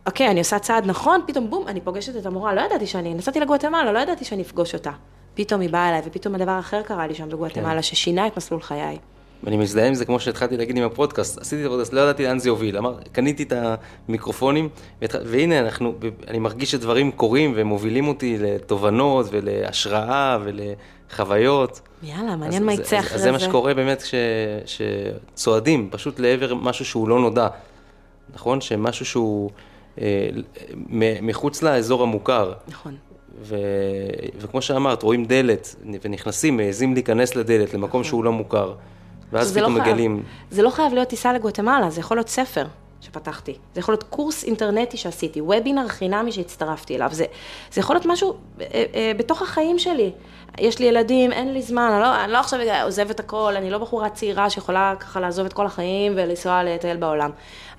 אוקיי, 0.07 0.31
אני 0.31 0.39
עושה 0.39 0.59
צעד 0.59 0.87
נכון, 0.87 1.21
פתאום 1.27 1.51
בום, 1.51 1.69
אני 1.69 1.81
פוגשת 1.81 2.17
את 2.17 2.27
המורה, 2.27 2.55
לא 2.55 2.61
ידעתי 2.61 2.87
שאני, 2.87 3.15
נסעתי 3.15 3.41
לגואטמלה, 3.41 3.93
לא 3.93 3.99
ידעתי 3.99 4.25
שאני 4.25 4.43
אפגוש 4.43 4.75
אותה. 4.75 4.91
פתאום 5.35 5.61
היא 5.61 5.71
באה 5.71 5.89
אליי, 5.89 6.03
ופתאום 6.05 6.35
הדבר 6.35 6.51
האחר 6.51 6.83
קרה 6.83 7.07
לי 7.07 7.15
שם 7.15 7.29
בגואטמלה, 7.29 7.75
כן. 7.75 7.83
ששינה 7.83 8.27
את 8.27 8.37
מסלול 8.37 8.63
חיי. 8.63 8.99
ואני 9.45 9.57
מזדהה 9.57 9.87
עם 9.87 9.95
זה 9.95 10.05
כמו 10.05 10.21
שהתחלתי 10.21 10.57
להגיד 10.57 10.77
עם 10.77 10.85
הפודקאסט, 10.85 11.39
עשיתי 11.39 11.63
את 11.63 11.67
הפודקאסט, 11.67 11.93
לא 11.93 12.01
ידעתי 12.01 12.25
לאן 12.25 12.39
זה 12.39 12.49
יוביל, 12.49 12.77
אמר, 12.77 12.99
קניתי 13.13 13.43
את 13.43 13.53
המיקרופונים, 14.09 14.69
והתח... 15.01 15.19
והנה 15.25 15.59
אנחנו, 15.59 15.95
אני 16.29 16.39
מרגיש 16.39 16.71
שדברים 16.71 17.11
קורים 17.11 17.53
ומובילים 17.57 18.09
אותי 18.09 18.39
לתובנות 18.39 19.27
ולהשראה 19.31 20.39
ולחוויות. 20.45 21.81
יאללה, 22.03 22.37
מעניין 22.37 22.65
מה 22.65 22.73
יצא 22.73 22.99
אחרי 22.99 23.09
זה. 23.09 23.15
אז 23.15 23.23
זה 23.23 23.33
מה 23.33 23.39
שקורה 23.39 23.75
באמת 23.75 24.01
ש... 24.01 24.15
שצועדים 24.67 25.89
פשוט 25.91 26.21
לעבר 26.21 26.55
משהו 26.55 26.85
שהוא 26.85 27.09
לא 27.09 27.21
נודע, 27.21 27.49
נכון? 28.35 28.61
שמשהו 28.61 29.07
שהוא... 29.07 29.51
אה, 30.01 30.29
מחוץ 31.23 31.63
לאזור 31.63 32.03
המוכר. 32.03 32.53
נכון. 32.69 32.97
ו... 33.43 33.57
וכמו 34.39 34.63
שאמרת, 34.63 35.03
רואים 35.03 35.25
דלת 35.25 35.77
ונכנסים, 36.03 36.57
מעזים 36.57 36.95
להיכנס 36.95 37.37
לדלת, 37.37 37.75
למקום 37.75 37.89
נכון. 37.89 38.05
שהוא 38.05 38.25
לא 38.25 38.33
מוכר. 38.33 38.75
ואז 39.33 39.57
פתאום 39.57 39.77
לא 39.77 39.83
מגלים. 39.83 40.15
חייב, 40.15 40.27
זה 40.51 40.63
לא 40.63 40.71
חייב 40.71 40.95
להיות 40.95 41.09
טיסה 41.09 41.33
לגואטמלה, 41.33 41.91
זה 41.91 42.01
יכול 42.01 42.17
להיות 42.17 42.29
ספר 42.29 42.67
שפתחתי. 43.01 43.55
זה 43.75 43.81
יכול 43.81 43.93
להיות 43.93 44.03
קורס 44.03 44.45
אינטרנטי 44.45 44.97
שעשיתי, 44.97 45.41
וובינר 45.41 45.89
חינמי 45.89 46.33
שהצטרפתי 46.33 46.97
אליו. 46.97 47.09
זה, 47.13 47.25
זה 47.73 47.81
יכול 47.81 47.97
להיות 47.97 48.07
משהו 48.07 48.35
אה, 48.61 48.85
אה, 48.95 49.13
בתוך 49.17 49.43
החיים 49.43 49.79
שלי. 49.79 50.13
יש 50.59 50.79
לי 50.79 50.87
ילדים, 50.87 51.33
אין 51.33 51.53
לי 51.53 51.63
זמן, 51.63 51.91
אני 51.93 52.01
לא, 52.01 52.25
אני 52.25 52.33
לא 52.33 52.39
עכשיו 52.39 52.61
עוזבת 52.85 53.21
הכל, 53.21 53.55
אני 53.57 53.71
לא 53.71 53.79
בחורה 53.79 54.11
צעירה 54.11 54.51
שיכולה 54.51 54.95
ככה 55.01 55.21
לעזוב 55.21 55.47
את 55.47 55.53
כל 55.53 55.67
החיים 55.67 56.13
ולנסוע 56.17 56.65
לטייל 56.65 56.97
בעולם. 56.97 57.31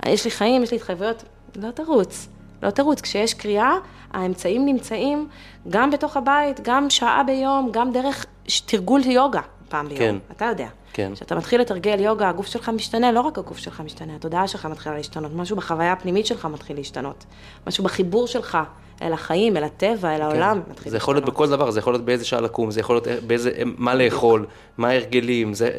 יש 0.06 0.26
לי 0.26 0.32
חיים, 0.32 0.63
יש 0.63 0.71
לי 0.71 0.78
התחייבויות, 0.78 1.23
לא 1.56 1.72
תרוץ. 1.72 2.28
לא 2.63 2.70
תרוץ. 2.70 3.02
כשיש 3.02 3.34
קריאה, 3.34 3.74
האמצעים 4.12 4.66
נמצאים 4.66 5.28
גם 5.70 5.92
בתוך 5.92 6.18
הבית, 6.18 6.60
גם 6.63 6.89
שעה 6.89 7.24
ביום, 7.24 7.70
גם 7.72 7.92
דרך 7.92 8.26
תרגול 8.66 9.02
יוגה. 9.06 9.42
פעם 9.70 9.88
ביום. 9.88 10.00
כן. 10.00 10.16
אתה 10.32 10.46
יודע. 10.46 10.68
כן. 10.94 11.12
כשאתה 11.16 11.36
מתחיל 11.36 11.62
לתרגל 11.62 12.00
יוגה, 12.00 12.30
הגוף 12.30 12.46
שלך 12.46 12.70
משתנה, 12.70 13.12
לא 13.12 13.22
רק 13.22 13.38
הגוף 13.38 13.58
שלך 13.58 13.82
משתנה, 13.82 14.16
התודעה 14.16 14.48
שלך 14.48 14.66
מתחילה 14.66 14.96
להשתנות, 14.98 15.32
משהו 15.36 15.56
בחוויה 15.56 15.94
הפנימית 15.94 16.26
שלך 16.26 16.46
מתחיל 16.46 16.76
להשתנות. 16.76 17.26
משהו 17.68 17.84
בחיבור 17.84 18.28
שלך 18.28 18.58
אל 19.02 19.13
החיים, 19.13 19.58
אל 19.58 19.63
הטבע, 19.63 20.16
אל 20.16 20.22
העולם, 20.22 20.58
מתחיל 20.58 20.74
להשתנות. 20.74 20.92
זה 20.92 20.98
יכול 20.98 21.16
להיות 21.16 21.26
בכל 21.26 21.50
דבר, 21.50 21.72
זה 21.72 21.80
יכול 21.80 21.94
להיות 21.94 22.06
באיזה 22.06 22.26
שעה 22.26 22.42
לקום, 22.42 22.72
זה 22.72 22.80
יכול 22.80 22.96
להיות 22.96 23.24
באיזה, 23.28 23.52
מה 23.66 23.96
לאכול, 23.96 24.46
מה 24.78 24.89
ההרגלים, 24.89 25.54
זה, 25.54 25.70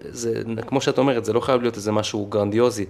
זה, 0.00 0.42
כמו 0.66 0.80
שאת 0.80 0.98
אומרת, 0.98 1.24
זה 1.24 1.32
לא 1.32 1.40
חייב 1.40 1.62
להיות 1.62 1.76
איזה 1.76 1.92
משהו 1.92 2.26
גרנדיוזי. 2.26 2.86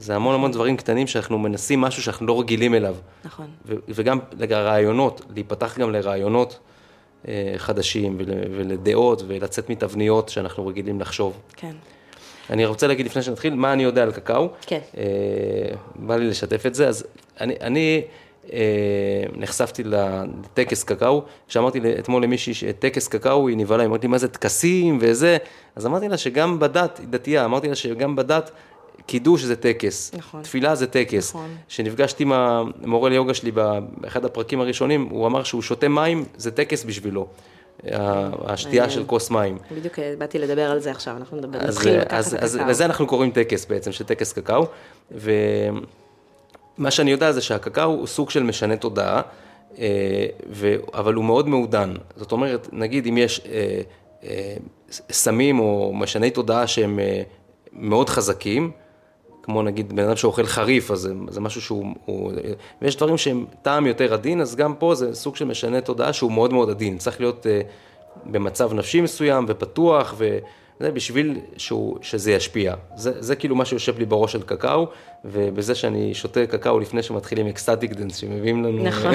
זה 0.00 0.16
המון 0.16 0.34
המון 0.34 0.50
דברים 0.52 0.76
קטנים 0.76 1.06
שאנחנו 1.06 1.38
מנסים 1.38 1.80
משהו 1.80 2.02
שאנחנו 2.02 2.26
לא 2.26 2.40
רגילים 2.40 2.74
אליו. 2.74 2.96
נכון. 3.24 3.46
ו- 3.66 3.74
וגם 3.88 4.18
לרעיונות, 4.38 5.22
להיפתח 5.34 5.78
גם 5.78 5.90
לרעיונות 5.92 6.58
אה, 7.28 7.54
חדשים 7.56 8.16
ול- 8.18 8.26
ולדעות 8.56 9.22
ולצאת 9.26 9.70
מתבניות 9.70 10.28
שאנחנו 10.28 10.66
רגילים 10.66 11.00
לחשוב. 11.00 11.40
כן. 11.56 11.72
אני 12.50 12.66
רוצה 12.66 12.86
להגיד 12.86 13.06
לפני 13.06 13.22
שנתחיל, 13.22 13.54
מה 13.54 13.72
אני 13.72 13.82
יודע 13.82 14.02
על 14.02 14.12
קקאו. 14.12 14.48
כן. 14.66 14.78
אה, 14.98 15.02
בא 15.96 16.16
לי 16.16 16.28
לשתף 16.28 16.66
את 16.66 16.74
זה, 16.74 16.88
אז 16.88 17.04
אני, 17.40 17.54
אני 17.60 18.02
אה, 18.52 18.58
נחשפתי 19.36 19.82
לטקס 19.84 20.84
קקאו, 20.84 21.22
כשאמרתי 21.48 21.80
אתמול 21.98 22.22
למישהי 22.22 22.54
שטקס 22.54 23.08
קקאו 23.08 23.48
היא 23.48 23.56
נבהלה, 23.56 23.82
היא 23.82 23.88
אמרת 23.88 24.02
לי 24.02 24.08
מה 24.08 24.18
זה 24.18 24.28
טקסים 24.28 24.98
וזה, 25.00 25.36
אז 25.76 25.86
אמרתי 25.86 26.08
לה 26.08 26.16
שגם 26.16 26.58
בדת, 26.58 26.98
היא 26.98 27.06
דתייה, 27.10 27.44
אמרתי 27.44 27.68
לה 27.68 27.74
שגם 27.74 28.16
בדת 28.16 28.50
קידוש 29.10 29.42
זה 29.42 29.56
טקס, 29.56 30.14
נכון. 30.14 30.42
תפילה 30.42 30.74
זה 30.74 30.86
טקס. 30.86 31.30
נכון. 31.30 31.56
כשנפגשתי 31.68 32.22
עם 32.22 32.32
המורה 32.32 33.10
ליוגה 33.10 33.34
שלי 33.34 33.50
באחד 33.50 34.24
הפרקים 34.24 34.60
הראשונים, 34.60 35.08
הוא 35.10 35.26
אמר 35.26 35.42
שהוא 35.42 35.62
שותה 35.62 35.88
מים, 35.88 36.24
זה 36.36 36.50
טקס 36.50 36.84
בשבילו. 36.84 37.26
השתייה. 38.46 38.90
של 38.90 39.04
כוס 39.04 39.30
מים. 39.30 39.58
בדיוק 39.76 39.98
אה, 39.98 40.14
באתי 40.18 40.38
לדבר 40.38 40.70
על 40.70 40.80
זה 40.80 40.90
עכשיו, 40.90 41.16
אנחנו 41.16 41.36
נדבר, 41.36 41.58
אז, 41.58 41.76
נתחיל 41.76 42.00
לקחת 42.00 42.12
אז, 42.12 42.34
את 42.34 42.42
אז 42.42 42.54
הקקאו. 42.54 42.70
לזה 42.70 42.84
אנחנו 42.84 43.06
קוראים 43.06 43.30
טקס 43.30 43.66
בעצם, 43.66 43.92
של 43.92 44.04
טקס 44.04 44.32
קקאו. 44.32 44.66
ומה 45.10 46.90
שאני 46.90 47.10
יודע 47.10 47.32
זה 47.32 47.40
שהקקאו 47.40 47.84
הוא 47.84 48.06
סוג 48.06 48.30
של 48.30 48.42
משנה 48.42 48.76
תודעה, 48.76 49.22
אה, 49.78 50.26
ו... 50.50 50.76
אבל 50.94 51.14
הוא 51.14 51.24
מאוד 51.24 51.48
מעודן. 51.48 51.94
זאת 52.16 52.32
אומרת, 52.32 52.68
נגיד 52.72 53.06
אם 53.06 53.18
יש 53.18 53.40
אה, 53.46 53.80
אה, 54.24 54.54
סמים 55.10 55.60
או 55.60 55.92
משני 55.94 56.30
תודעה 56.30 56.66
שהם 56.66 56.98
אה, 56.98 57.22
מאוד 57.72 58.08
חזקים, 58.08 58.70
כמו 59.50 59.62
נגיד 59.62 59.92
בן 59.92 60.04
אדם 60.04 60.16
שאוכל 60.16 60.46
חריף, 60.46 60.90
אז 60.90 60.98
זה, 60.98 61.12
זה 61.28 61.40
משהו 61.40 61.60
שהוא, 61.60 61.86
הוא, 62.04 62.32
ויש 62.82 62.96
דברים 62.96 63.16
שהם 63.16 63.46
טעם 63.62 63.86
יותר 63.86 64.14
עדין, 64.14 64.40
אז 64.40 64.56
גם 64.56 64.74
פה 64.74 64.94
זה 64.94 65.14
סוג 65.14 65.36
של 65.36 65.44
משנה 65.44 65.80
תודעה 65.80 66.12
שהוא 66.12 66.32
מאוד 66.32 66.52
מאוד 66.52 66.70
עדין, 66.70 66.98
צריך 66.98 67.20
להיות 67.20 67.46
uh, 67.46 67.66
במצב 68.30 68.72
נפשי 68.72 69.00
מסוים 69.00 69.44
ופתוח, 69.48 70.14
וזה 70.80 70.92
בשביל 70.92 71.38
שהוא, 71.56 71.96
שזה 72.02 72.32
ישפיע. 72.32 72.74
זה, 72.96 73.12
זה 73.22 73.36
כאילו 73.36 73.56
מה 73.56 73.64
שיושב 73.64 73.98
לי 73.98 74.04
בראש 74.04 74.32
של 74.32 74.42
קקאו, 74.42 74.86
ובזה 75.24 75.74
שאני 75.74 76.14
שותה 76.14 76.46
קקאו 76.46 76.78
לפני 76.80 77.02
שמתחילים 77.02 77.46
ecstatic 77.46 77.92
dance, 77.92 78.16
שמביאים 78.16 78.64
לנו... 78.64 78.82
נכון, 78.84 79.14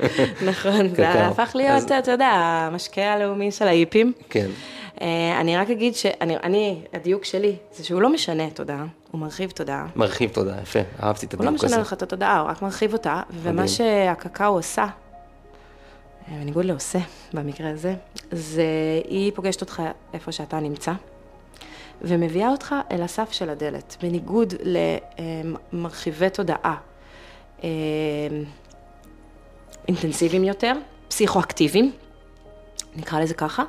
נכון, 0.50 0.88
זה. 0.94 1.26
הפך 1.26 1.52
להיות, 1.54 1.70
אז- 1.76 1.92
אתה 2.02 2.10
יודע, 2.10 2.26
המשקה 2.72 3.02
הלאומי 3.12 3.50
של 3.50 3.66
ההיפים. 3.68 4.12
כן, 4.30 4.46
אה, 5.00 5.40
אני 5.40 5.56
רק 5.56 5.70
אגיד 5.70 5.94
שאני, 5.94 6.36
אני, 6.36 6.80
הדיוק 6.92 7.24
שלי, 7.24 7.56
זה 7.72 7.84
שהוא 7.84 8.00
לא 8.02 8.08
משנה 8.12 8.50
תודעה, 8.50 8.84
הוא 9.10 9.20
מרחיב 9.20 9.50
תודעה. 9.50 9.86
מרחיב 9.96 10.30
תודה, 10.30 10.54
יפה, 10.62 10.78
אהבתי 11.02 11.26
את 11.26 11.34
הוא 11.34 11.44
לא 11.44 11.48
הדיוק 11.48 11.64
הזה. 11.64 11.66
משנה 11.74 11.82
לך 11.82 11.92
את 11.92 12.02
התודעה, 12.02 12.40
הוא 12.40 12.48
רק 12.50 12.62
מרחיב 12.62 12.92
אותה, 12.92 13.20
ומה. 13.42 13.68
שהקקאו 13.68 14.46
עושה, 14.46 14.86
בניגוד 16.28 16.64
לעושה 16.64 16.98
במקרה 17.32 17.70
הזה, 17.70 17.94
זה 18.30 18.64
היא 19.08 19.32
פוגשת 19.34 19.60
אותך 19.60 19.82
איפה 20.14 20.32
שאתה 20.32 20.60
נמצא, 20.60 20.92
ומביאה 22.02 22.48
אותך 22.48 22.74
אל 22.92 23.02
הסף 23.02 23.32
של 23.32 23.50
הדלת, 23.50 23.96
בניגוד 24.02 24.54
למרחיבי 25.72 26.30
תודעה 26.30 26.76
אה, 27.64 27.68
אינטנסיביים 29.88 30.44
יותר, 30.44 30.72
פסיכואקטיביים, 31.08 31.92
נקרא 32.96 33.20
לזה 33.20 33.34
ככה, 33.34 33.64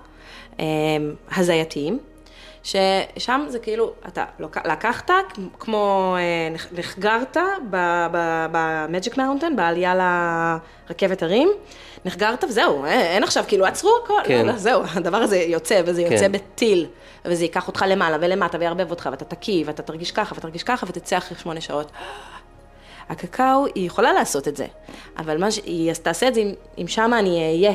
אה, 0.59 0.65
הזייתיים, 1.35 1.99
ששם 2.63 3.45
זה 3.47 3.59
כאילו, 3.59 3.93
אתה 4.07 4.25
לקחת, 4.65 5.11
כמו 5.59 6.15
אה, 6.19 6.49
נח- 6.53 6.67
נחגרת 6.79 7.37
ב 8.51 8.62
Magic 8.62 9.17
Mountain, 9.17 9.55
בעלייה 9.55 9.93
לרכבת 10.89 11.23
הרים, 11.23 11.49
נחגרת 12.05 12.43
וזהו, 12.43 12.86
אה, 12.86 13.01
אין 13.01 13.23
עכשיו, 13.23 13.43
כאילו 13.47 13.65
עצרו 13.65 13.91
הכל, 14.03 14.13
כן. 14.23 14.45
לא, 14.45 14.51
לא, 14.51 14.57
זהו, 14.57 14.81
הדבר 14.95 15.17
הזה 15.17 15.38
יוצא, 15.38 15.81
וזה 15.86 16.01
יוצא 16.01 16.17
כן. 16.17 16.31
בטיל, 16.31 16.86
וזה 17.25 17.43
ייקח 17.43 17.67
אותך 17.67 17.86
למעלה 17.88 18.17
ולמטה 18.21 18.57
ויערבב 18.60 18.91
אותך, 18.91 19.10
ואתה 19.12 19.25
תקיא, 19.25 19.63
ואתה 19.67 19.83
תרגיש 19.83 20.12
ככה, 20.12 20.36
ותרגיש 20.38 20.63
ככה, 20.63 20.86
ותצא 20.89 21.17
אחרי 21.17 21.38
שמונה 21.38 21.62
שעות. 21.62 21.91
הקקאו, 23.10 23.65
היא 23.75 23.88
יכולה 23.88 24.13
לעשות 24.13 24.47
את 24.47 24.55
זה, 24.55 24.65
אבל 25.17 25.38
מה 25.38 25.51
ש... 25.51 25.57
היא 25.57 25.93
תעשה 25.93 26.27
את 26.27 26.33
זה 26.33 26.41
אם, 26.41 26.53
אם 26.77 26.88
שמה 26.88 27.19
אני 27.19 27.39
אהיה. 27.39 27.73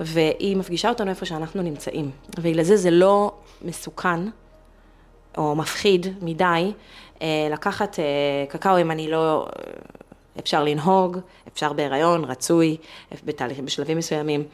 והיא 0.00 0.56
מפגישה 0.56 0.88
אותנו 0.88 1.10
איפה 1.10 1.26
שאנחנו 1.26 1.62
נמצאים. 1.62 2.10
ובגלל 2.38 2.62
זה 2.62 2.76
זה 2.76 2.90
לא 2.90 3.32
מסוכן, 3.62 4.20
או 5.38 5.56
מפחיד 5.56 6.06
מדי, 6.22 6.72
אה, 7.22 7.48
לקחת 7.50 7.98
אה, 7.98 8.04
קקאו 8.48 8.80
אם 8.80 8.90
אני 8.90 9.10
לא... 9.10 9.46
אפשר 10.38 10.64
לנהוג, 10.64 11.18
אפשר 11.52 11.72
בהיריון, 11.72 12.24
רצוי, 12.24 12.76
בתהליכים, 13.24 13.64
בשלבים 13.66 13.98
מסוימים. 13.98 14.44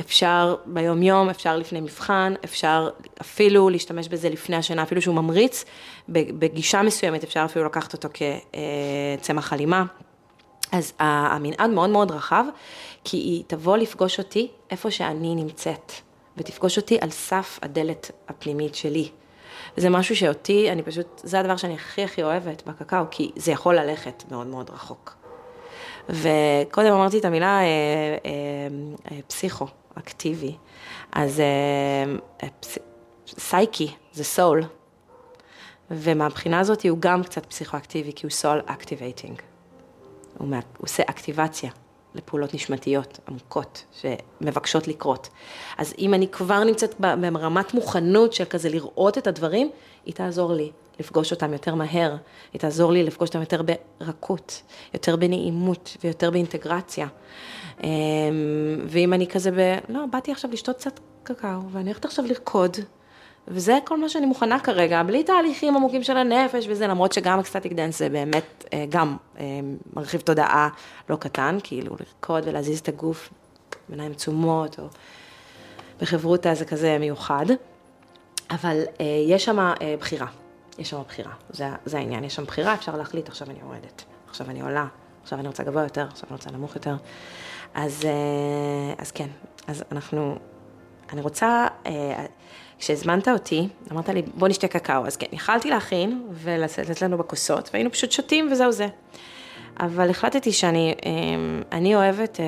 אפשר 0.00 0.56
ביום-יום, 0.66 1.30
אפשר 1.30 1.56
לפני 1.56 1.80
מבחן, 1.80 2.34
אפשר 2.44 2.90
אפילו 3.20 3.68
להשתמש 3.68 4.08
בזה 4.08 4.28
לפני 4.28 4.56
השינה, 4.56 4.82
אפילו 4.82 5.02
שהוא 5.02 5.14
ממריץ, 5.14 5.64
בגישה 6.08 6.82
מסוימת 6.82 7.24
אפשר 7.24 7.44
אפילו 7.44 7.64
לקחת 7.64 7.92
אותו 7.92 8.08
כצמח 9.20 9.52
הלימה. 9.52 9.84
אז 10.72 10.92
המנעד 10.98 11.70
מאוד 11.70 11.90
מאוד 11.90 12.10
רחב, 12.10 12.44
כי 13.04 13.16
היא 13.16 13.44
תבוא 13.46 13.76
לפגוש 13.76 14.18
אותי 14.18 14.48
איפה 14.70 14.90
שאני 14.90 15.34
נמצאת, 15.34 15.92
ותפגוש 16.36 16.76
אותי 16.76 16.98
על 17.00 17.10
סף 17.10 17.58
הדלת 17.62 18.10
הפנימית 18.28 18.74
שלי. 18.74 19.08
וזה 19.76 19.90
משהו 19.90 20.16
שאותי, 20.16 20.72
אני 20.72 20.82
פשוט, 20.82 21.20
זה 21.24 21.40
הדבר 21.40 21.56
שאני 21.56 21.74
הכי 21.74 22.04
הכי 22.04 22.22
אוהבת 22.22 22.62
בקקאו, 22.66 23.04
כי 23.10 23.30
זה 23.36 23.52
יכול 23.52 23.78
ללכת 23.78 24.24
מאוד 24.30 24.46
מאוד 24.46 24.70
רחוק. 24.70 25.16
וקודם 26.08 26.92
אמרתי 26.92 27.18
את 27.18 27.24
המילה 27.24 27.60
אה, 27.60 27.64
אה, 27.64 28.28
אה, 29.10 29.18
פסיכואקטיבי, 29.26 30.56
אז 31.12 31.40
אה, 31.40 31.44
אה, 32.42 32.48
פס... 32.60 32.78
psyche 33.38 33.94
זה 34.12 34.24
soul, 34.24 34.64
ומהבחינה 35.90 36.60
הזאת 36.60 36.86
הוא 36.86 36.98
גם 37.00 37.22
קצת 37.22 37.46
פסיכואקטיבי, 37.46 38.12
כי 38.12 38.26
הוא 38.26 38.30
soul 38.30 38.60
activating. 38.66 39.42
הוא. 40.38 40.64
הוא 40.76 40.84
עושה 40.84 41.02
אקטיבציה 41.06 41.70
לפעולות 42.18 42.54
נשמתיות 42.54 43.18
עמוקות 43.28 43.84
שמבקשות 44.00 44.88
לקרות. 44.88 45.28
אז 45.78 45.94
אם 45.98 46.14
אני 46.14 46.28
כבר 46.28 46.64
נמצאת 46.64 46.94
ברמת 47.00 47.74
מוכנות 47.74 48.32
של 48.32 48.44
כזה 48.44 48.68
לראות 48.68 49.18
את 49.18 49.26
הדברים, 49.26 49.70
היא 50.06 50.14
תעזור 50.14 50.52
לי 50.52 50.70
לפגוש 51.00 51.32
אותם 51.32 51.52
יותר 51.52 51.74
מהר, 51.74 52.16
היא 52.52 52.60
תעזור 52.60 52.92
לי 52.92 53.02
לפגוש 53.02 53.28
אותם 53.28 53.40
יותר 53.40 53.62
ברכות, 54.00 54.62
יותר 54.94 55.16
בנעימות 55.16 55.96
ויותר 56.04 56.30
באינטגרציה. 56.30 57.06
אמ, 57.82 57.88
ואם 58.86 59.12
אני 59.12 59.26
כזה 59.26 59.50
ב... 59.50 59.78
לא, 59.88 60.00
באתי 60.12 60.32
עכשיו 60.32 60.50
לשתות 60.50 60.76
קצת 60.76 61.00
קקאו, 61.22 61.70
ואני 61.72 61.84
הולכת 61.84 62.04
עכשיו 62.04 62.24
לרקוד. 62.26 62.76
וזה 63.50 63.78
כל 63.84 64.00
מה 64.00 64.08
שאני 64.08 64.26
מוכנה 64.26 64.58
כרגע, 64.60 65.02
בלי 65.02 65.24
תהליכים 65.24 65.76
עמוקים 65.76 66.02
של 66.02 66.16
הנפש 66.16 66.66
וזה, 66.68 66.86
למרות 66.86 67.12
שגם 67.12 67.38
ecstatic 67.38 67.72
dance 67.72 67.98
זה 67.98 68.08
באמת 68.08 68.64
אה, 68.72 68.84
גם 68.88 69.16
אה, 69.38 69.44
מרחיב 69.96 70.20
תודעה 70.20 70.68
לא 71.10 71.16
קטן, 71.16 71.58
כאילו 71.62 71.96
לרקוד 72.00 72.42
ולהזיז 72.46 72.78
את 72.78 72.88
הגוף 72.88 73.30
בעיניים 73.88 74.12
עצומות, 74.12 74.78
או 74.78 74.84
בחברותה 76.00 76.54
זה 76.54 76.64
כזה 76.64 76.96
מיוחד. 77.00 77.46
אבל 78.50 78.82
אה, 79.00 79.04
יש 79.28 79.44
שם 79.44 79.58
אה, 79.58 79.94
בחירה, 80.00 80.26
יש 80.78 80.90
שם 80.90 81.02
בחירה, 81.08 81.32
זה, 81.50 81.68
זה 81.84 81.98
העניין, 81.98 82.24
יש 82.24 82.34
שם 82.34 82.44
בחירה, 82.44 82.74
אפשר 82.74 82.96
להחליט, 82.96 83.28
עכשיו 83.28 83.50
אני 83.50 83.58
יורדת, 83.62 84.04
עכשיו 84.28 84.50
אני 84.50 84.60
עולה, 84.60 84.86
עכשיו 85.22 85.38
אני 85.38 85.48
רוצה 85.48 85.62
גבוה 85.62 85.82
יותר, 85.82 86.06
עכשיו 86.10 86.24
אני 86.30 86.36
רוצה 86.36 86.50
נמוך 86.50 86.74
יותר. 86.74 86.96
אז, 87.74 88.04
אה, 88.04 88.94
אז 88.98 89.10
כן, 89.10 89.28
אז 89.66 89.84
אנחנו, 89.92 90.38
אני 91.12 91.20
רוצה, 91.20 91.66
אה, 91.86 92.24
כשהזמנת 92.78 93.28
אותי, 93.28 93.68
אמרת 93.92 94.08
לי, 94.08 94.22
בוא 94.34 94.48
נשתה 94.48 94.68
קקאו, 94.68 95.06
אז 95.06 95.16
כן, 95.16 95.26
יכלתי 95.32 95.70
להכין 95.70 96.26
ולתת 96.32 97.02
לנו 97.02 97.18
בכוסות, 97.18 97.70
והיינו 97.72 97.92
פשוט 97.92 98.12
שותים 98.12 98.48
וזהו 98.52 98.72
זה. 98.72 98.86
אבל 99.80 100.10
החלטתי 100.10 100.52
שאני 100.52 100.94
אה, 101.06 101.10
אני 101.72 101.94
אוהבת 101.94 102.40
אה, 102.40 102.46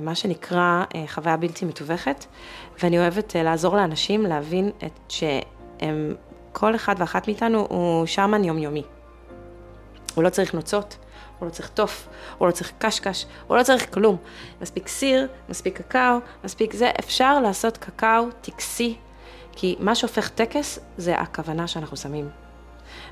מה 0.00 0.14
שנקרא 0.14 0.84
חוויה 1.06 1.36
בלתי 1.36 1.64
מתווכת, 1.64 2.24
ואני 2.82 2.98
אוהבת 2.98 3.36
לעזור 3.36 3.76
לאנשים 3.76 4.22
להבין 4.26 4.70
את 4.86 4.98
שהם, 5.08 6.14
כל 6.52 6.74
אחד 6.74 6.94
ואחת 6.98 7.28
מאיתנו 7.28 7.66
הוא 7.70 8.06
שמן 8.06 8.44
יומיומי. 8.44 8.82
הוא 10.14 10.24
לא 10.24 10.28
צריך 10.28 10.54
נוצות, 10.54 10.96
הוא 11.40 11.46
לא 11.46 11.52
צריך 11.52 11.68
תוף, 11.68 12.08
הוא 12.38 12.48
לא 12.48 12.52
צריך 12.52 12.72
קשקש, 12.78 13.26
הוא 13.46 13.56
לא 13.56 13.62
צריך 13.62 13.94
כלום. 13.94 14.16
מספיק 14.62 14.88
סיר, 14.88 15.28
מספיק 15.48 15.78
קקאו, 15.78 16.18
מספיק 16.44 16.72
זה, 16.72 16.90
אפשר 16.98 17.40
לעשות 17.40 17.76
קקאו 17.76 18.24
טקסי, 18.40 18.96
כי 19.52 19.76
מה 19.80 19.94
שהופך 19.94 20.28
טקס 20.28 20.78
זה 20.96 21.18
הכוונה 21.18 21.66
שאנחנו 21.66 21.96
שמים. 21.96 22.28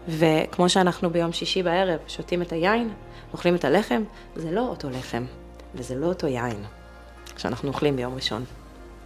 וכמו 0.08 0.68
שאנחנו 0.68 1.10
ביום 1.10 1.32
שישי 1.32 1.62
בערב 1.62 1.98
שותים 2.08 2.42
את 2.42 2.52
היין, 2.52 2.92
אוכלים 3.32 3.54
את 3.54 3.64
הלחם, 3.64 4.02
זה 4.36 4.50
לא 4.50 4.60
אותו 4.60 4.90
לחם, 4.90 5.24
וזה 5.74 5.94
לא 5.94 6.06
אותו 6.06 6.26
יין 6.26 6.64
שאנחנו 7.36 7.68
אוכלים 7.68 7.96
ביום 7.96 8.14
ראשון. 8.14 8.44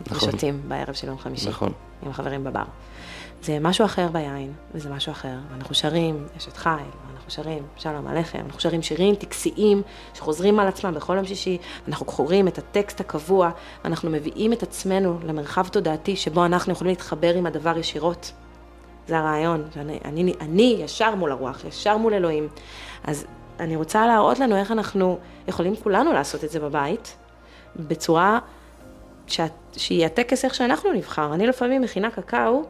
נכון. 0.06 0.28
ושותים 0.28 0.62
בערב 0.68 0.94
של 0.94 1.06
יום 1.06 1.18
חמישי. 1.18 1.48
נכון. 1.48 1.72
עם 2.02 2.10
החברים 2.10 2.44
בבר. 2.44 2.64
זה 3.42 3.58
משהו 3.60 3.84
אחר 3.84 4.08
ביין, 4.08 4.52
וזה 4.74 4.90
משהו 4.90 5.12
אחר. 5.12 5.34
אנחנו 5.56 5.74
שרים 5.74 6.26
אשת 6.36 6.56
חיל, 6.56 6.72
אנחנו 7.14 7.30
שרים 7.30 7.62
שלום 7.76 8.06
עליכם, 8.06 8.42
אנחנו 8.46 8.60
שרים 8.60 8.82
שירים 8.82 9.14
טקסיים 9.14 9.82
שחוזרים 10.14 10.60
על 10.60 10.68
עצמם 10.68 10.94
בכל 10.94 11.16
יום 11.16 11.24
שישי, 11.24 11.58
אנחנו 11.88 12.06
קוראים 12.06 12.48
את 12.48 12.58
הטקסט 12.58 13.00
הקבוע, 13.00 13.50
אנחנו 13.84 14.10
מביאים 14.10 14.52
את 14.52 14.62
עצמנו 14.62 15.18
למרחב 15.24 15.68
תודעתי 15.68 16.16
שבו 16.16 16.44
אנחנו 16.44 16.72
יכולים 16.72 16.90
להתחבר 16.90 17.34
עם 17.34 17.46
הדבר 17.46 17.78
ישירות. 17.78 18.32
זה 19.08 19.18
הרעיון, 19.18 19.68
שאני 19.74 19.98
אני, 20.04 20.34
אני 20.40 20.76
ישר 20.80 21.14
מול 21.14 21.32
הרוח, 21.32 21.64
ישר 21.64 21.96
מול 21.96 22.14
אלוהים. 22.14 22.48
אז 23.04 23.26
אני 23.60 23.76
רוצה 23.76 24.06
להראות 24.06 24.38
לנו 24.38 24.56
איך 24.56 24.72
אנחנו 24.72 25.18
יכולים 25.48 25.76
כולנו 25.76 26.12
לעשות 26.12 26.44
את 26.44 26.50
זה 26.50 26.60
בבית, 26.60 27.16
בצורה 27.76 28.38
שה, 29.26 29.46
שהיא 29.76 30.06
הטקס 30.06 30.44
איך 30.44 30.54
שאנחנו 30.54 30.92
נבחר. 30.92 31.34
אני 31.34 31.46
לפעמים 31.46 31.82
מכינה 31.82 32.10
קקאו, 32.10 32.62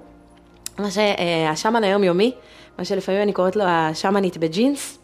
מה 0.79 0.89
שהשמן 0.91 1.85
היומיומי, 1.85 2.35
מה 2.79 2.85
שלפעמים 2.85 3.23
אני 3.23 3.33
קוראת 3.33 3.57
לו 3.57 3.65
השמנית 3.65 4.37
בג'ינס. 4.37 4.99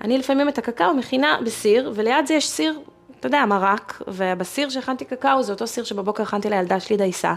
אני 0.00 0.18
לפעמים 0.18 0.48
את 0.48 0.58
הקקאו 0.58 0.94
מכינה 0.94 1.38
בסיר, 1.44 1.92
וליד 1.94 2.26
זה 2.26 2.34
יש 2.34 2.48
סיר, 2.48 2.80
אתה 3.18 3.26
יודע, 3.26 3.44
מרק, 3.46 4.02
ובסיר 4.08 4.70
שהכנתי 4.70 5.04
קקאו 5.04 5.42
זה 5.42 5.52
אותו 5.52 5.66
סיר 5.66 5.84
שבבוקר 5.84 6.22
הכנתי 6.22 6.50
לילדה 6.50 6.80
שלי 6.80 6.96
דייסה. 6.96 7.34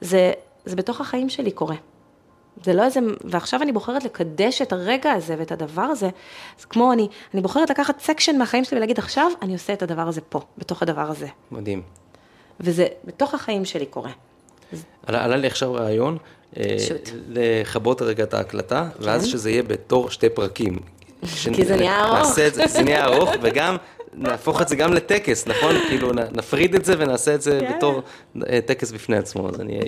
זה, 0.00 0.32
זה 0.64 0.76
בתוך 0.76 1.00
החיים 1.00 1.28
שלי 1.28 1.50
קורה. 1.50 1.76
זה 2.64 2.72
לא 2.72 2.84
איזה, 2.84 3.00
ועכשיו 3.24 3.62
אני 3.62 3.72
בוחרת 3.72 4.04
לקדש 4.04 4.62
את 4.62 4.72
הרגע 4.72 5.12
הזה 5.12 5.34
ואת 5.38 5.52
הדבר 5.52 5.82
הזה, 5.82 6.08
אז 6.58 6.64
כמו 6.64 6.92
אני, 6.92 7.08
אני 7.34 7.42
בוחרת 7.42 7.70
לקחת 7.70 8.00
section 8.00 8.38
מהחיים 8.38 8.64
שלי 8.64 8.76
ולהגיד, 8.76 8.98
עכשיו 8.98 9.30
אני 9.42 9.52
עושה 9.52 9.72
את 9.72 9.82
הדבר 9.82 10.08
הזה 10.08 10.20
פה, 10.20 10.40
בתוך 10.58 10.82
הדבר 10.82 11.10
הזה. 11.10 11.26
מדהים. 11.50 11.82
וזה 12.60 12.86
בתוך 13.04 13.34
החיים 13.34 13.64
שלי 13.64 13.86
קורה. 13.86 14.10
עלה 15.06 15.36
לי 15.36 15.46
עכשיו 15.46 15.74
רעיון, 15.74 16.18
אה, 16.60 16.76
לכבות 17.28 18.02
רגע 18.02 18.24
את 18.24 18.34
ההקלטה, 18.34 18.88
ואז 18.98 19.24
כן. 19.24 19.28
שזה 19.30 19.50
יהיה 19.50 19.62
בתור 19.62 20.10
שתי 20.10 20.28
פרקים. 20.28 20.78
כי 21.54 21.64
זה 21.64 21.76
נהיה 21.76 22.04
ארוך. 22.04 22.28
זה 22.66 22.82
נהיה 22.82 23.04
ארוך, 23.04 23.30
וגם 23.42 23.76
נהפוך 24.14 24.62
את 24.62 24.68
זה 24.68 24.76
גם 24.76 24.92
לטקס, 24.92 25.46
נכון? 25.46 25.74
כאילו 25.88 26.12
נפריד 26.12 26.74
את 26.74 26.84
זה 26.84 26.94
ונעשה 26.98 27.34
את 27.34 27.42
זה 27.42 27.60
בתור 27.76 28.02
אה, 28.48 28.60
טקס 28.66 28.92
בפני 28.92 29.16
עצמו, 29.16 29.48
אז 29.48 29.60
אני 29.60 29.80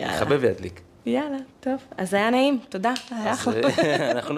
אחבב 0.00 0.38
ואדליק. 0.40 0.80
יאללה, 1.06 1.36
טוב. 1.60 1.80
אז 1.96 2.14
היה 2.14 2.30
נעים, 2.30 2.58
תודה, 2.68 2.92
היה 3.10 3.32
אחלה. 3.32 3.68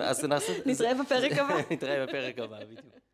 אז 0.11 0.24
נעשה... 0.24 0.53
נתראה 0.66 0.95
בפרק 0.95 1.32
הבא. 1.32 1.57
נתראה 1.70 2.07
בפרק 2.07 2.39
הבא, 2.39 2.57
בדיוק. 2.57 3.08